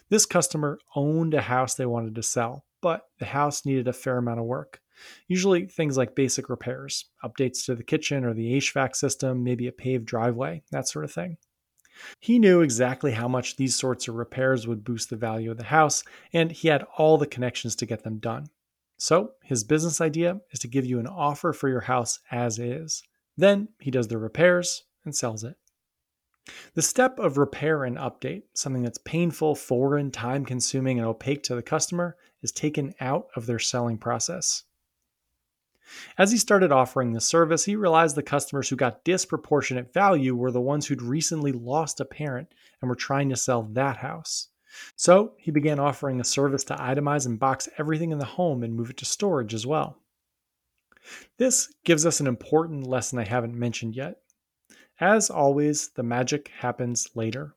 This 0.09 0.25
customer 0.25 0.79
owned 0.95 1.33
a 1.33 1.41
house 1.41 1.75
they 1.75 1.85
wanted 1.85 2.15
to 2.15 2.23
sell, 2.23 2.65
but 2.81 3.07
the 3.19 3.25
house 3.25 3.65
needed 3.65 3.87
a 3.87 3.93
fair 3.93 4.17
amount 4.17 4.39
of 4.39 4.45
work. 4.45 4.81
Usually 5.27 5.65
things 5.65 5.97
like 5.97 6.15
basic 6.15 6.49
repairs, 6.49 7.05
updates 7.23 7.65
to 7.65 7.75
the 7.75 7.83
kitchen 7.83 8.23
or 8.23 8.33
the 8.33 8.57
HVAC 8.57 8.95
system, 8.95 9.43
maybe 9.43 9.67
a 9.67 9.71
paved 9.71 10.05
driveway, 10.05 10.63
that 10.71 10.87
sort 10.87 11.05
of 11.05 11.11
thing. 11.11 11.37
He 12.19 12.39
knew 12.39 12.61
exactly 12.61 13.11
how 13.11 13.27
much 13.27 13.55
these 13.55 13.75
sorts 13.75 14.07
of 14.07 14.15
repairs 14.15 14.67
would 14.67 14.83
boost 14.83 15.09
the 15.09 15.15
value 15.15 15.51
of 15.51 15.57
the 15.57 15.65
house, 15.65 16.03
and 16.33 16.51
he 16.51 16.67
had 16.67 16.85
all 16.97 17.17
the 17.17 17.27
connections 17.27 17.75
to 17.77 17.85
get 17.85 18.03
them 18.03 18.17
done. 18.17 18.47
So, 18.97 19.31
his 19.43 19.63
business 19.63 19.99
idea 19.99 20.41
is 20.51 20.59
to 20.59 20.67
give 20.67 20.85
you 20.85 20.99
an 20.99 21.07
offer 21.07 21.53
for 21.53 21.69
your 21.69 21.81
house 21.81 22.19
as 22.31 22.59
is. 22.59 23.03
Then 23.35 23.69
he 23.79 23.89
does 23.89 24.07
the 24.07 24.17
repairs 24.17 24.83
and 25.03 25.15
sells 25.15 25.43
it. 25.43 25.57
The 26.73 26.81
step 26.81 27.19
of 27.19 27.37
repair 27.37 27.83
and 27.83 27.97
update, 27.97 28.43
something 28.53 28.83
that's 28.83 28.97
painful, 28.97 29.55
foreign, 29.55 30.11
time 30.11 30.45
consuming, 30.45 30.97
and 30.99 31.07
opaque 31.07 31.43
to 31.43 31.55
the 31.55 31.61
customer, 31.61 32.17
is 32.41 32.51
taken 32.51 32.93
out 32.99 33.27
of 33.35 33.45
their 33.45 33.59
selling 33.59 33.97
process. 33.97 34.63
As 36.17 36.32
he 36.32 36.38
started 36.38 36.71
offering 36.71 37.13
the 37.13 37.21
service, 37.21 37.65
he 37.65 37.75
realized 37.75 38.15
the 38.15 38.23
customers 38.23 38.69
who 38.69 38.75
got 38.75 39.04
disproportionate 39.04 39.93
value 39.93 40.36
were 40.36 40.51
the 40.51 40.62
ones 40.62 40.88
who'd 40.88 41.01
recently 41.01 41.51
lost 41.51 41.99
a 41.99 42.06
parent 42.06 42.54
and 42.82 42.89
were 42.89 42.95
trying 42.95 43.30
to 43.30 43.36
sell 43.36 43.63
that 43.63 43.97
house. 43.97 44.49
So 44.95 45.34
he 45.38 45.51
began 45.51 45.80
offering 45.80 46.19
a 46.19 46.23
service 46.23 46.63
to 46.65 46.75
itemize 46.75 47.25
and 47.25 47.39
box 47.39 47.67
everything 47.77 48.12
in 48.12 48.19
the 48.19 48.25
home 48.25 48.63
and 48.63 48.73
move 48.73 48.89
it 48.89 48.97
to 48.97 49.06
storage 49.06 49.54
as 49.54 49.65
well. 49.65 49.97
This 51.38 51.73
gives 51.84 52.06
us 52.06 52.19
an 52.19 52.27
important 52.27 52.88
lesson 52.88 53.19
I 53.19 53.25
haven't 53.25 53.56
mentioned 53.56 53.95
yet. 53.95 54.21
As 54.99 55.30
always, 55.30 55.89
the 55.89 56.04
magic 56.04 56.49
happens 56.60 57.10
later. 57.15 57.56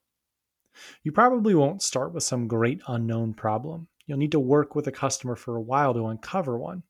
You 1.02 1.12
probably 1.12 1.54
won't 1.54 1.82
start 1.82 2.12
with 2.12 2.24
some 2.24 2.48
great 2.48 2.80
unknown 2.88 3.34
problem. 3.34 3.86
You'll 4.06 4.18
need 4.18 4.32
to 4.32 4.40
work 4.40 4.74
with 4.74 4.86
a 4.86 4.92
customer 4.92 5.36
for 5.36 5.56
a 5.56 5.62
while 5.62 5.94
to 5.94 6.06
uncover 6.06 6.58
one. 6.58 6.82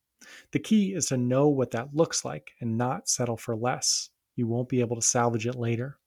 The 0.53 0.59
key 0.59 0.95
is 0.95 1.07
to 1.07 1.17
know 1.17 1.49
what 1.49 1.71
that 1.73 1.95
looks 1.95 2.25
like 2.25 2.53
and 2.61 2.79
not 2.79 3.09
settle 3.09 3.37
for 3.37 3.57
less. 3.57 4.11
You 4.37 4.47
won't 4.47 4.69
be 4.69 4.81
able 4.81 4.97
to 4.97 5.03
salvage 5.03 5.47
it 5.47 5.55
later. 5.55 5.99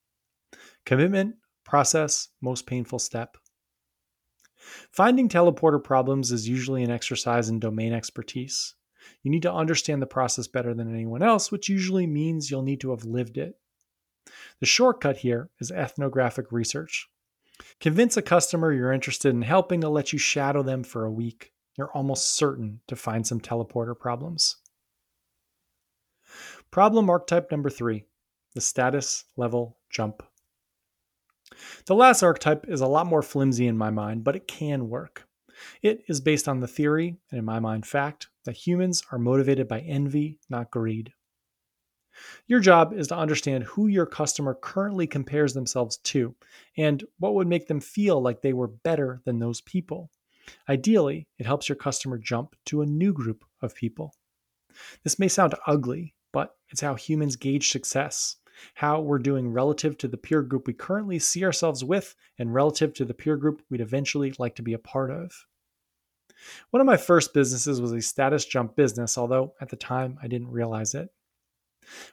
Commitment, 0.84 1.36
process, 1.64 2.28
most 2.40 2.66
painful 2.66 2.98
step. 2.98 3.36
Finding 4.92 5.28
teleporter 5.28 5.82
problems 5.82 6.32
is 6.32 6.48
usually 6.48 6.82
an 6.82 6.90
exercise 6.90 7.48
in 7.48 7.60
domain 7.60 7.92
expertise. 7.92 8.74
You 9.22 9.30
need 9.30 9.42
to 9.42 9.52
understand 9.52 10.02
the 10.02 10.06
process 10.06 10.46
better 10.46 10.74
than 10.74 10.92
anyone 10.92 11.22
else, 11.22 11.50
which 11.50 11.68
usually 11.68 12.06
means 12.06 12.50
you'll 12.50 12.62
need 12.62 12.80
to 12.80 12.90
have 12.90 13.04
lived 13.04 13.38
it. 13.38 13.58
The 14.60 14.66
shortcut 14.66 15.18
here 15.18 15.50
is 15.60 15.70
ethnographic 15.70 16.52
research. 16.52 17.08
Convince 17.80 18.16
a 18.16 18.22
customer 18.22 18.72
you're 18.72 18.92
interested 18.92 19.30
in 19.30 19.42
helping 19.42 19.80
to 19.80 19.88
let 19.88 20.12
you 20.12 20.18
shadow 20.18 20.62
them 20.62 20.84
for 20.84 21.04
a 21.04 21.12
week. 21.12 21.52
You're 21.78 21.92
almost 21.92 22.34
certain 22.34 22.80
to 22.88 22.96
find 22.96 23.24
some 23.24 23.40
teleporter 23.40 23.96
problems. 23.96 24.56
Problem 26.72 27.08
archetype 27.08 27.50
number 27.50 27.70
three 27.70 28.04
the 28.54 28.60
status 28.60 29.24
level 29.36 29.78
jump. 29.88 30.22
The 31.86 31.94
last 31.94 32.22
archetype 32.22 32.66
is 32.68 32.80
a 32.80 32.86
lot 32.86 33.06
more 33.06 33.22
flimsy 33.22 33.68
in 33.68 33.78
my 33.78 33.90
mind, 33.90 34.24
but 34.24 34.34
it 34.34 34.48
can 34.48 34.88
work. 34.88 35.28
It 35.80 36.02
is 36.08 36.20
based 36.20 36.48
on 36.48 36.60
the 36.60 36.68
theory, 36.68 37.16
and 37.30 37.38
in 37.38 37.44
my 37.44 37.60
mind, 37.60 37.86
fact, 37.86 38.28
that 38.44 38.56
humans 38.56 39.02
are 39.12 39.18
motivated 39.18 39.68
by 39.68 39.80
envy, 39.80 40.38
not 40.50 40.70
greed. 40.70 41.12
Your 42.46 42.60
job 42.60 42.92
is 42.92 43.08
to 43.08 43.16
understand 43.16 43.64
who 43.64 43.86
your 43.86 44.06
customer 44.06 44.54
currently 44.60 45.06
compares 45.06 45.54
themselves 45.54 45.98
to 45.98 46.34
and 46.76 47.04
what 47.18 47.34
would 47.34 47.46
make 47.46 47.68
them 47.68 47.80
feel 47.80 48.20
like 48.20 48.42
they 48.42 48.52
were 48.52 48.68
better 48.68 49.20
than 49.24 49.38
those 49.38 49.60
people. 49.60 50.10
Ideally, 50.68 51.26
it 51.38 51.46
helps 51.46 51.68
your 51.68 51.76
customer 51.76 52.18
jump 52.18 52.54
to 52.66 52.82
a 52.82 52.86
new 52.86 53.12
group 53.12 53.44
of 53.62 53.74
people. 53.74 54.14
This 55.04 55.18
may 55.18 55.28
sound 55.28 55.54
ugly, 55.66 56.14
but 56.32 56.56
it's 56.70 56.80
how 56.80 56.94
humans 56.94 57.36
gauge 57.36 57.70
success. 57.70 58.36
how 58.74 59.00
we're 59.00 59.18
doing 59.18 59.52
relative 59.52 59.96
to 59.98 60.08
the 60.08 60.16
peer 60.16 60.42
group 60.42 60.66
we 60.66 60.72
currently 60.72 61.18
see 61.18 61.44
ourselves 61.44 61.84
with 61.84 62.14
and 62.38 62.54
relative 62.54 62.94
to 62.94 63.04
the 63.04 63.14
peer 63.14 63.36
group 63.36 63.62
we'd 63.70 63.80
eventually 63.80 64.32
like 64.38 64.54
to 64.56 64.62
be 64.62 64.72
a 64.72 64.78
part 64.78 65.10
of. 65.10 65.46
One 66.70 66.80
of 66.80 66.86
my 66.86 66.96
first 66.96 67.34
businesses 67.34 67.80
was 67.80 67.92
a 67.92 68.00
status 68.00 68.44
jump 68.44 68.76
business, 68.76 69.18
although 69.18 69.54
at 69.60 69.70
the 69.70 69.76
time 69.76 70.18
I 70.22 70.28
didn't 70.28 70.50
realize 70.50 70.94
it. 70.94 71.08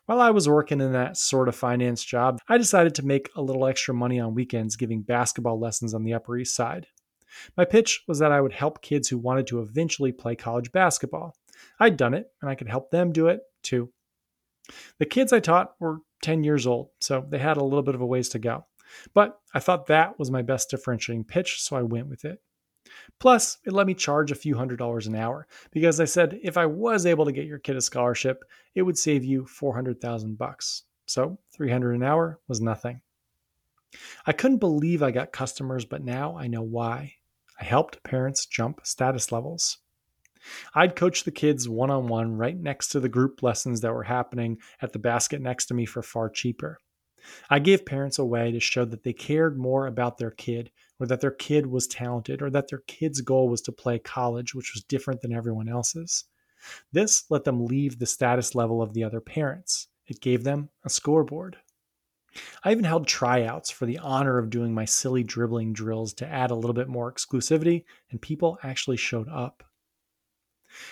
While 0.06 0.22
I 0.22 0.32
was 0.32 0.48
working 0.48 0.80
in 0.80 0.94
that 0.94 1.18
sort 1.18 1.50
of 1.50 1.56
finance 1.56 2.04
job, 2.04 2.40
I 2.48 2.58
decided 2.58 2.96
to 2.96 3.06
make 3.06 3.30
a 3.36 3.42
little 3.42 3.66
extra 3.66 3.94
money 3.94 4.20
on 4.20 4.34
weekends 4.34 4.78
giving 4.78 5.02
basketball 5.02 5.60
lessons 5.60 5.94
on 5.94 6.04
the 6.04 6.14
Upper 6.14 6.38
East 6.38 6.56
Side. 6.56 6.88
My 7.58 7.66
pitch 7.66 8.04
was 8.08 8.20
that 8.20 8.32
I 8.32 8.42
would 8.42 8.54
help 8.54 8.82
kids 8.82 9.10
who 9.10 9.18
wanted 9.18 9.48
to 9.48 9.62
eventually 9.62 10.12
play 10.12 10.36
college 10.36 10.72
basketball. 10.72 11.36
I'd 11.80 11.98
done 11.98 12.14
it, 12.14 12.28
and 12.42 12.50
I 12.50 12.56
could 12.56 12.70
help 12.70 12.92
them 12.92 13.12
do 13.12 13.28
it 13.28 13.42
too. 13.64 13.92
The 14.98 15.06
kids 15.06 15.32
I 15.32 15.40
taught 15.40 15.76
were 15.80 16.00
10 16.22 16.44
years 16.44 16.66
old, 16.66 16.90
so 17.00 17.26
they 17.30 17.38
had 17.38 17.58
a 17.58 17.64
little 17.64 17.84
bit 17.84 17.96
of 17.96 18.02
a 18.02 18.06
ways 18.06 18.30
to 18.30 18.40
go. 18.40 18.66
But 19.14 19.40
I 19.54 19.60
thought 19.60 19.88
that 19.88 20.18
was 20.18 20.32
my 20.32 20.42
best 20.42 20.70
differentiating 20.70 21.26
pitch, 21.26 21.62
so 21.62 21.76
I 21.76 21.82
went 21.82 22.08
with 22.08 22.26
it. 22.26 22.42
Plus, 23.20 23.58
it 23.66 23.74
let 23.74 23.88
me 23.88 23.94
charge 23.94 24.32
a 24.32 24.36
few 24.36 24.56
hundred 24.56 24.78
dollars 24.78 25.08
an 25.08 25.16
hour 25.16 25.48
because 25.72 26.00
I 26.00 26.06
said 26.06 26.40
if 26.44 26.58
I 26.58 26.66
was 26.66 27.06
able 27.06 27.26
to 27.26 27.32
get 27.32 27.48
your 27.48 27.60
kid 27.60 27.76
a 27.76 27.82
scholarship, 27.82 28.44
it 28.76 28.84
would 28.84 28.98
save 28.98 29.24
you 29.24 29.46
400,000 29.46 30.38
bucks. 30.38 30.84
So, 31.08 31.38
300 31.54 31.94
an 31.94 32.04
hour 32.04 32.40
was 32.48 32.62
nothing. 32.62 33.02
I 34.26 34.34
couldn't 34.34 34.58
believe 34.58 35.02
I 35.02 35.12
got 35.12 35.32
customers, 35.32 35.86
but 35.86 36.04
now 36.04 36.38
I 36.38 36.48
know 36.48 36.62
why. 36.62 37.16
I 37.60 37.64
helped 37.64 38.04
parents 38.04 38.46
jump 38.46 38.82
status 38.84 39.32
levels. 39.32 39.78
I'd 40.74 40.96
coach 40.96 41.24
the 41.24 41.32
kids 41.32 41.68
one 41.68 41.90
on 41.90 42.08
one 42.08 42.38
right 42.38 42.58
next 42.58 42.90
to 42.90 43.00
the 43.00 43.10
group 43.10 43.42
lessons 43.42 43.82
that 43.82 43.94
were 43.94 44.04
happening 44.04 44.58
at 44.82 44.94
the 44.94 45.00
basket 45.00 45.42
next 45.42 45.66
to 45.68 45.74
me 45.74 45.86
for 45.86 46.04
far 46.04 46.30
cheaper. 46.30 46.80
I 47.50 47.58
gave 47.60 47.86
parents 47.86 48.20
a 48.20 48.26
way 48.26 48.52
to 48.52 48.60
show 48.60 48.86
that 48.86 49.04
they 49.04 49.14
cared 49.14 49.58
more 49.58 49.88
about 49.88 50.20
their 50.20 50.32
kid, 50.32 50.72
or 51.00 51.08
that 51.08 51.22
their 51.22 51.32
kid 51.32 51.66
was 51.66 51.88
talented, 51.88 52.42
or 52.42 52.52
that 52.52 52.68
their 52.70 52.84
kid's 52.86 53.22
goal 53.22 53.50
was 53.50 53.62
to 53.62 53.72
play 53.72 53.98
college, 53.98 54.54
which 54.54 54.74
was 54.76 54.84
different 54.84 55.22
than 55.22 55.34
everyone 55.34 55.68
else's. 55.68 56.26
This 56.92 57.26
let 57.30 57.44
them 57.44 57.66
leave 57.66 57.98
the 57.98 58.06
status 58.06 58.54
level 58.54 58.82
of 58.82 58.94
the 58.94 59.04
other 59.04 59.22
parents. 59.22 59.88
It 60.06 60.22
gave 60.22 60.44
them 60.44 60.70
a 60.84 60.90
scoreboard. 60.90 61.58
I 62.64 62.72
even 62.72 62.84
held 62.84 63.08
tryouts 63.08 63.72
for 63.72 63.86
the 63.86 64.00
honor 64.00 64.38
of 64.38 64.50
doing 64.50 64.74
my 64.74 64.86
silly 64.86 65.24
dribbling 65.24 65.74
drills 65.74 66.14
to 66.16 66.28
add 66.28 66.52
a 66.52 66.56
little 66.56 66.74
bit 66.74 66.88
more 66.88 67.12
exclusivity, 67.12 67.86
and 68.12 68.22
people 68.22 68.58
actually 68.64 68.98
showed 68.98 69.30
up. 69.30 69.64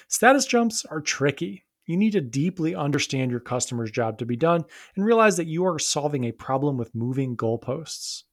Status 0.07 0.45
jumps 0.45 0.85
are 0.85 1.01
tricky. 1.01 1.65
You 1.85 1.97
need 1.97 2.11
to 2.11 2.21
deeply 2.21 2.75
understand 2.75 3.31
your 3.31 3.41
customer's 3.41 3.91
job 3.91 4.17
to 4.19 4.25
be 4.25 4.37
done 4.37 4.63
and 4.95 5.05
realize 5.05 5.35
that 5.37 5.47
you 5.47 5.65
are 5.65 5.79
solving 5.79 6.23
a 6.23 6.31
problem 6.31 6.77
with 6.77 6.95
moving 6.95 7.35
goalposts. 7.35 8.23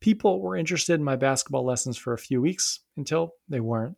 People 0.00 0.40
were 0.40 0.56
interested 0.56 0.94
in 0.94 1.04
my 1.04 1.16
basketball 1.16 1.64
lessons 1.64 1.96
for 1.96 2.12
a 2.12 2.18
few 2.18 2.40
weeks 2.40 2.80
until 2.96 3.34
they 3.48 3.60
weren't. 3.60 3.96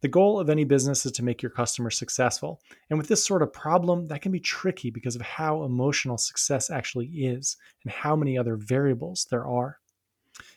The 0.00 0.08
goal 0.08 0.38
of 0.38 0.50
any 0.50 0.64
business 0.64 1.06
is 1.06 1.12
to 1.12 1.24
make 1.24 1.42
your 1.42 1.50
customer 1.50 1.90
successful. 1.90 2.60
And 2.90 2.98
with 2.98 3.08
this 3.08 3.24
sort 3.24 3.42
of 3.42 3.52
problem, 3.52 4.06
that 4.06 4.22
can 4.22 4.32
be 4.32 4.40
tricky 4.40 4.90
because 4.90 5.16
of 5.16 5.22
how 5.22 5.64
emotional 5.64 6.18
success 6.18 6.70
actually 6.70 7.06
is 7.06 7.56
and 7.84 7.92
how 7.92 8.16
many 8.16 8.36
other 8.36 8.56
variables 8.56 9.26
there 9.30 9.46
are. 9.46 9.78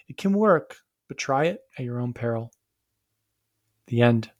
It 0.07 0.17
can 0.17 0.33
work, 0.33 0.77
but 1.07 1.17
try 1.17 1.45
it 1.45 1.61
at 1.77 1.85
your 1.85 1.99
own 1.99 2.13
peril. 2.13 2.51
The 3.87 4.01
end. 4.01 4.31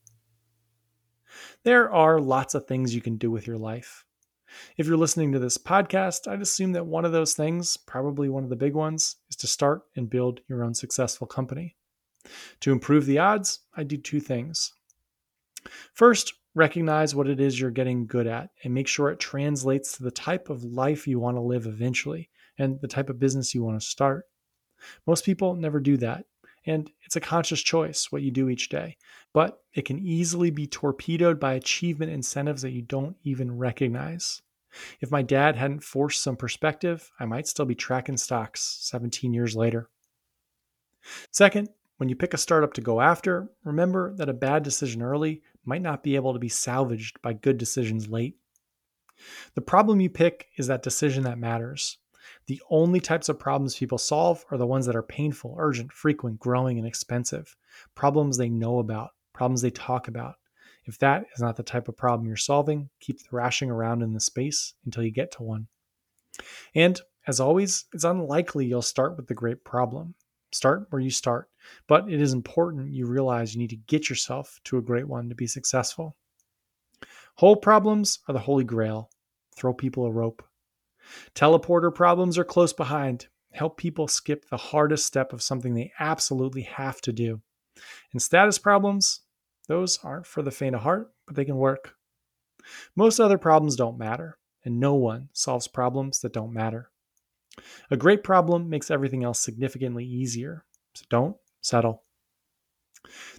There 1.63 1.91
are 1.91 2.19
lots 2.19 2.55
of 2.55 2.65
things 2.65 2.93
you 2.93 3.01
can 3.01 3.17
do 3.17 3.31
with 3.31 3.47
your 3.47 3.57
life. 3.57 4.05
If 4.77 4.85
you're 4.87 4.97
listening 4.97 5.31
to 5.31 5.39
this 5.39 5.57
podcast, 5.57 6.27
I'd 6.27 6.41
assume 6.41 6.73
that 6.73 6.85
one 6.85 7.05
of 7.05 7.13
those 7.13 7.33
things, 7.33 7.77
probably 7.77 8.27
one 8.29 8.43
of 8.43 8.49
the 8.49 8.55
big 8.55 8.73
ones, 8.73 9.15
is 9.29 9.35
to 9.37 9.47
start 9.47 9.83
and 9.95 10.09
build 10.09 10.41
your 10.47 10.63
own 10.63 10.73
successful 10.73 11.25
company. 11.25 11.77
To 12.61 12.71
improve 12.71 13.05
the 13.05 13.19
odds, 13.19 13.59
I 13.75 13.83
do 13.83 13.97
two 13.97 14.19
things. 14.19 14.73
First, 15.93 16.33
recognize 16.53 17.15
what 17.15 17.27
it 17.27 17.39
is 17.39 17.59
you're 17.59 17.71
getting 17.71 18.05
good 18.05 18.27
at 18.27 18.49
and 18.63 18.73
make 18.73 18.87
sure 18.87 19.09
it 19.09 19.19
translates 19.19 19.97
to 19.97 20.03
the 20.03 20.11
type 20.11 20.49
of 20.49 20.63
life 20.63 21.07
you 21.07 21.19
want 21.19 21.37
to 21.37 21.41
live 21.41 21.65
eventually 21.65 22.29
and 22.57 22.79
the 22.81 22.87
type 22.87 23.09
of 23.09 23.19
business 23.19 23.55
you 23.55 23.63
want 23.63 23.79
to 23.79 23.85
start. 23.85 24.25
Most 25.07 25.25
people 25.25 25.55
never 25.55 25.79
do 25.79 25.97
that. 25.97 26.25
And 26.65 26.91
it's 27.03 27.15
a 27.15 27.21
conscious 27.21 27.61
choice 27.61 28.11
what 28.11 28.21
you 28.21 28.29
do 28.29 28.49
each 28.49 28.69
day, 28.69 28.97
but 29.33 29.63
it 29.73 29.85
can 29.85 29.97
easily 29.97 30.51
be 30.51 30.67
torpedoed 30.67 31.39
by 31.39 31.53
achievement 31.53 32.11
incentives 32.11 32.61
that 32.61 32.71
you 32.71 32.83
don't 32.83 33.15
even 33.23 33.57
recognize. 33.57 34.43
If 34.99 35.09
my 35.09 35.23
dad 35.23 35.55
hadn't 35.55 35.83
forced 35.83 36.21
some 36.21 36.35
perspective, 36.35 37.11
I 37.19 37.25
might 37.25 37.47
still 37.47 37.65
be 37.65 37.75
tracking 37.75 38.17
stocks 38.17 38.77
17 38.81 39.33
years 39.33 39.55
later. 39.55 39.89
Second, 41.31 41.69
when 42.01 42.09
you 42.09 42.15
pick 42.15 42.33
a 42.33 42.37
startup 42.37 42.73
to 42.73 42.81
go 42.81 42.99
after, 42.99 43.47
remember 43.63 44.15
that 44.15 44.27
a 44.27 44.33
bad 44.33 44.63
decision 44.63 45.03
early 45.03 45.43
might 45.65 45.83
not 45.83 46.01
be 46.01 46.15
able 46.15 46.33
to 46.33 46.39
be 46.39 46.49
salvaged 46.49 47.21
by 47.21 47.31
good 47.31 47.59
decisions 47.59 48.09
late. 48.09 48.37
The 49.53 49.61
problem 49.61 50.01
you 50.01 50.09
pick 50.09 50.47
is 50.57 50.65
that 50.65 50.81
decision 50.81 51.25
that 51.25 51.37
matters. 51.37 51.99
The 52.47 52.59
only 52.71 52.99
types 53.01 53.29
of 53.29 53.37
problems 53.37 53.75
people 53.75 53.99
solve 53.99 54.43
are 54.49 54.57
the 54.57 54.65
ones 54.65 54.87
that 54.87 54.95
are 54.95 55.03
painful, 55.03 55.55
urgent, 55.59 55.91
frequent, 55.91 56.39
growing, 56.39 56.79
and 56.79 56.87
expensive. 56.87 57.55
Problems 57.93 58.35
they 58.35 58.49
know 58.49 58.79
about, 58.79 59.11
problems 59.31 59.61
they 59.61 59.69
talk 59.69 60.07
about. 60.07 60.37
If 60.85 60.97
that 60.97 61.27
is 61.35 61.39
not 61.39 61.55
the 61.55 61.61
type 61.61 61.87
of 61.87 61.97
problem 61.97 62.27
you're 62.27 62.35
solving, 62.35 62.89
keep 62.99 63.21
thrashing 63.21 63.69
around 63.69 64.01
in 64.01 64.13
the 64.13 64.19
space 64.19 64.73
until 64.85 65.03
you 65.03 65.11
get 65.11 65.33
to 65.33 65.43
one. 65.43 65.67
And 66.73 66.99
as 67.27 67.39
always, 67.39 67.85
it's 67.93 68.05
unlikely 68.05 68.65
you'll 68.65 68.81
start 68.81 69.17
with 69.17 69.27
the 69.27 69.35
great 69.35 69.63
problem. 69.63 70.15
Start 70.51 70.87
where 70.89 71.01
you 71.01 71.09
start, 71.09 71.49
but 71.87 72.11
it 72.11 72.21
is 72.21 72.33
important 72.33 72.93
you 72.93 73.05
realize 73.05 73.53
you 73.53 73.59
need 73.59 73.69
to 73.69 73.77
get 73.77 74.09
yourself 74.09 74.59
to 74.65 74.77
a 74.77 74.81
great 74.81 75.07
one 75.07 75.29
to 75.29 75.35
be 75.35 75.47
successful. 75.47 76.17
Hole 77.35 77.55
problems 77.55 78.19
are 78.27 78.33
the 78.33 78.39
holy 78.39 78.65
grail. 78.65 79.09
Throw 79.55 79.73
people 79.73 80.05
a 80.05 80.11
rope. 80.11 80.43
Teleporter 81.35 81.93
problems 81.93 82.37
are 82.37 82.43
close 82.43 82.73
behind. 82.73 83.27
Help 83.53 83.77
people 83.77 84.07
skip 84.07 84.47
the 84.49 84.57
hardest 84.57 85.05
step 85.05 85.33
of 85.33 85.41
something 85.41 85.73
they 85.73 85.91
absolutely 85.99 86.63
have 86.63 87.01
to 87.01 87.11
do. 87.11 87.41
And 88.11 88.21
status 88.21 88.57
problems, 88.57 89.21
those 89.67 89.99
aren't 90.03 90.27
for 90.27 90.41
the 90.41 90.51
faint 90.51 90.75
of 90.75 90.81
heart, 90.81 91.11
but 91.25 91.35
they 91.35 91.45
can 91.45 91.57
work. 91.57 91.95
Most 92.95 93.19
other 93.19 93.37
problems 93.37 93.75
don't 93.75 93.97
matter, 93.97 94.37
and 94.63 94.79
no 94.79 94.93
one 94.93 95.29
solves 95.33 95.67
problems 95.67 96.19
that 96.21 96.33
don't 96.33 96.53
matter. 96.53 96.90
A 97.89 97.97
great 97.97 98.23
problem 98.23 98.69
makes 98.69 98.91
everything 98.91 99.23
else 99.23 99.39
significantly 99.39 100.05
easier, 100.05 100.65
so 100.93 101.05
don't 101.09 101.37
settle. 101.61 102.03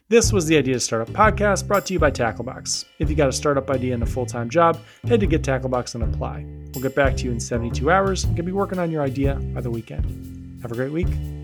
This 0.09 0.33
was 0.33 0.47
the 0.47 0.57
Idea 0.59 0.75
to 0.75 0.81
Startup 0.81 1.09
podcast 1.09 1.67
brought 1.67 1.87
to 1.87 1.93
you 1.93 1.99
by 1.99 2.11
Tacklebox. 2.11 2.85
If 2.99 3.09
you 3.09 3.17
got 3.17 3.29
a 3.29 3.33
startup 3.33 3.71
idea 3.71 3.95
and 3.95 4.03
a 4.03 4.07
full 4.07 4.27
time 4.27 4.51
job, 4.51 4.79
head 5.05 5.21
to 5.21 5.27
Get 5.27 5.43
Tacklebox 5.43 5.95
and 5.95 6.05
apply. 6.05 6.45
We'll 6.75 6.83
get 6.83 6.95
back 6.95 7.17
to 7.19 7.25
you 7.25 7.31
in 7.31 7.41
72 7.41 7.91
hours 7.91 8.25
and 8.25 8.37
can 8.37 8.45
be 8.45 8.53
working 8.53 8.79
on 8.79 8.91
your 8.91 9.03
idea 9.03 9.37
by 9.37 9.61
the 9.61 9.71
weekend. 9.71 10.61
Have 10.63 10.73
a 10.73 10.75
great 10.75 10.93
week. 10.93 11.42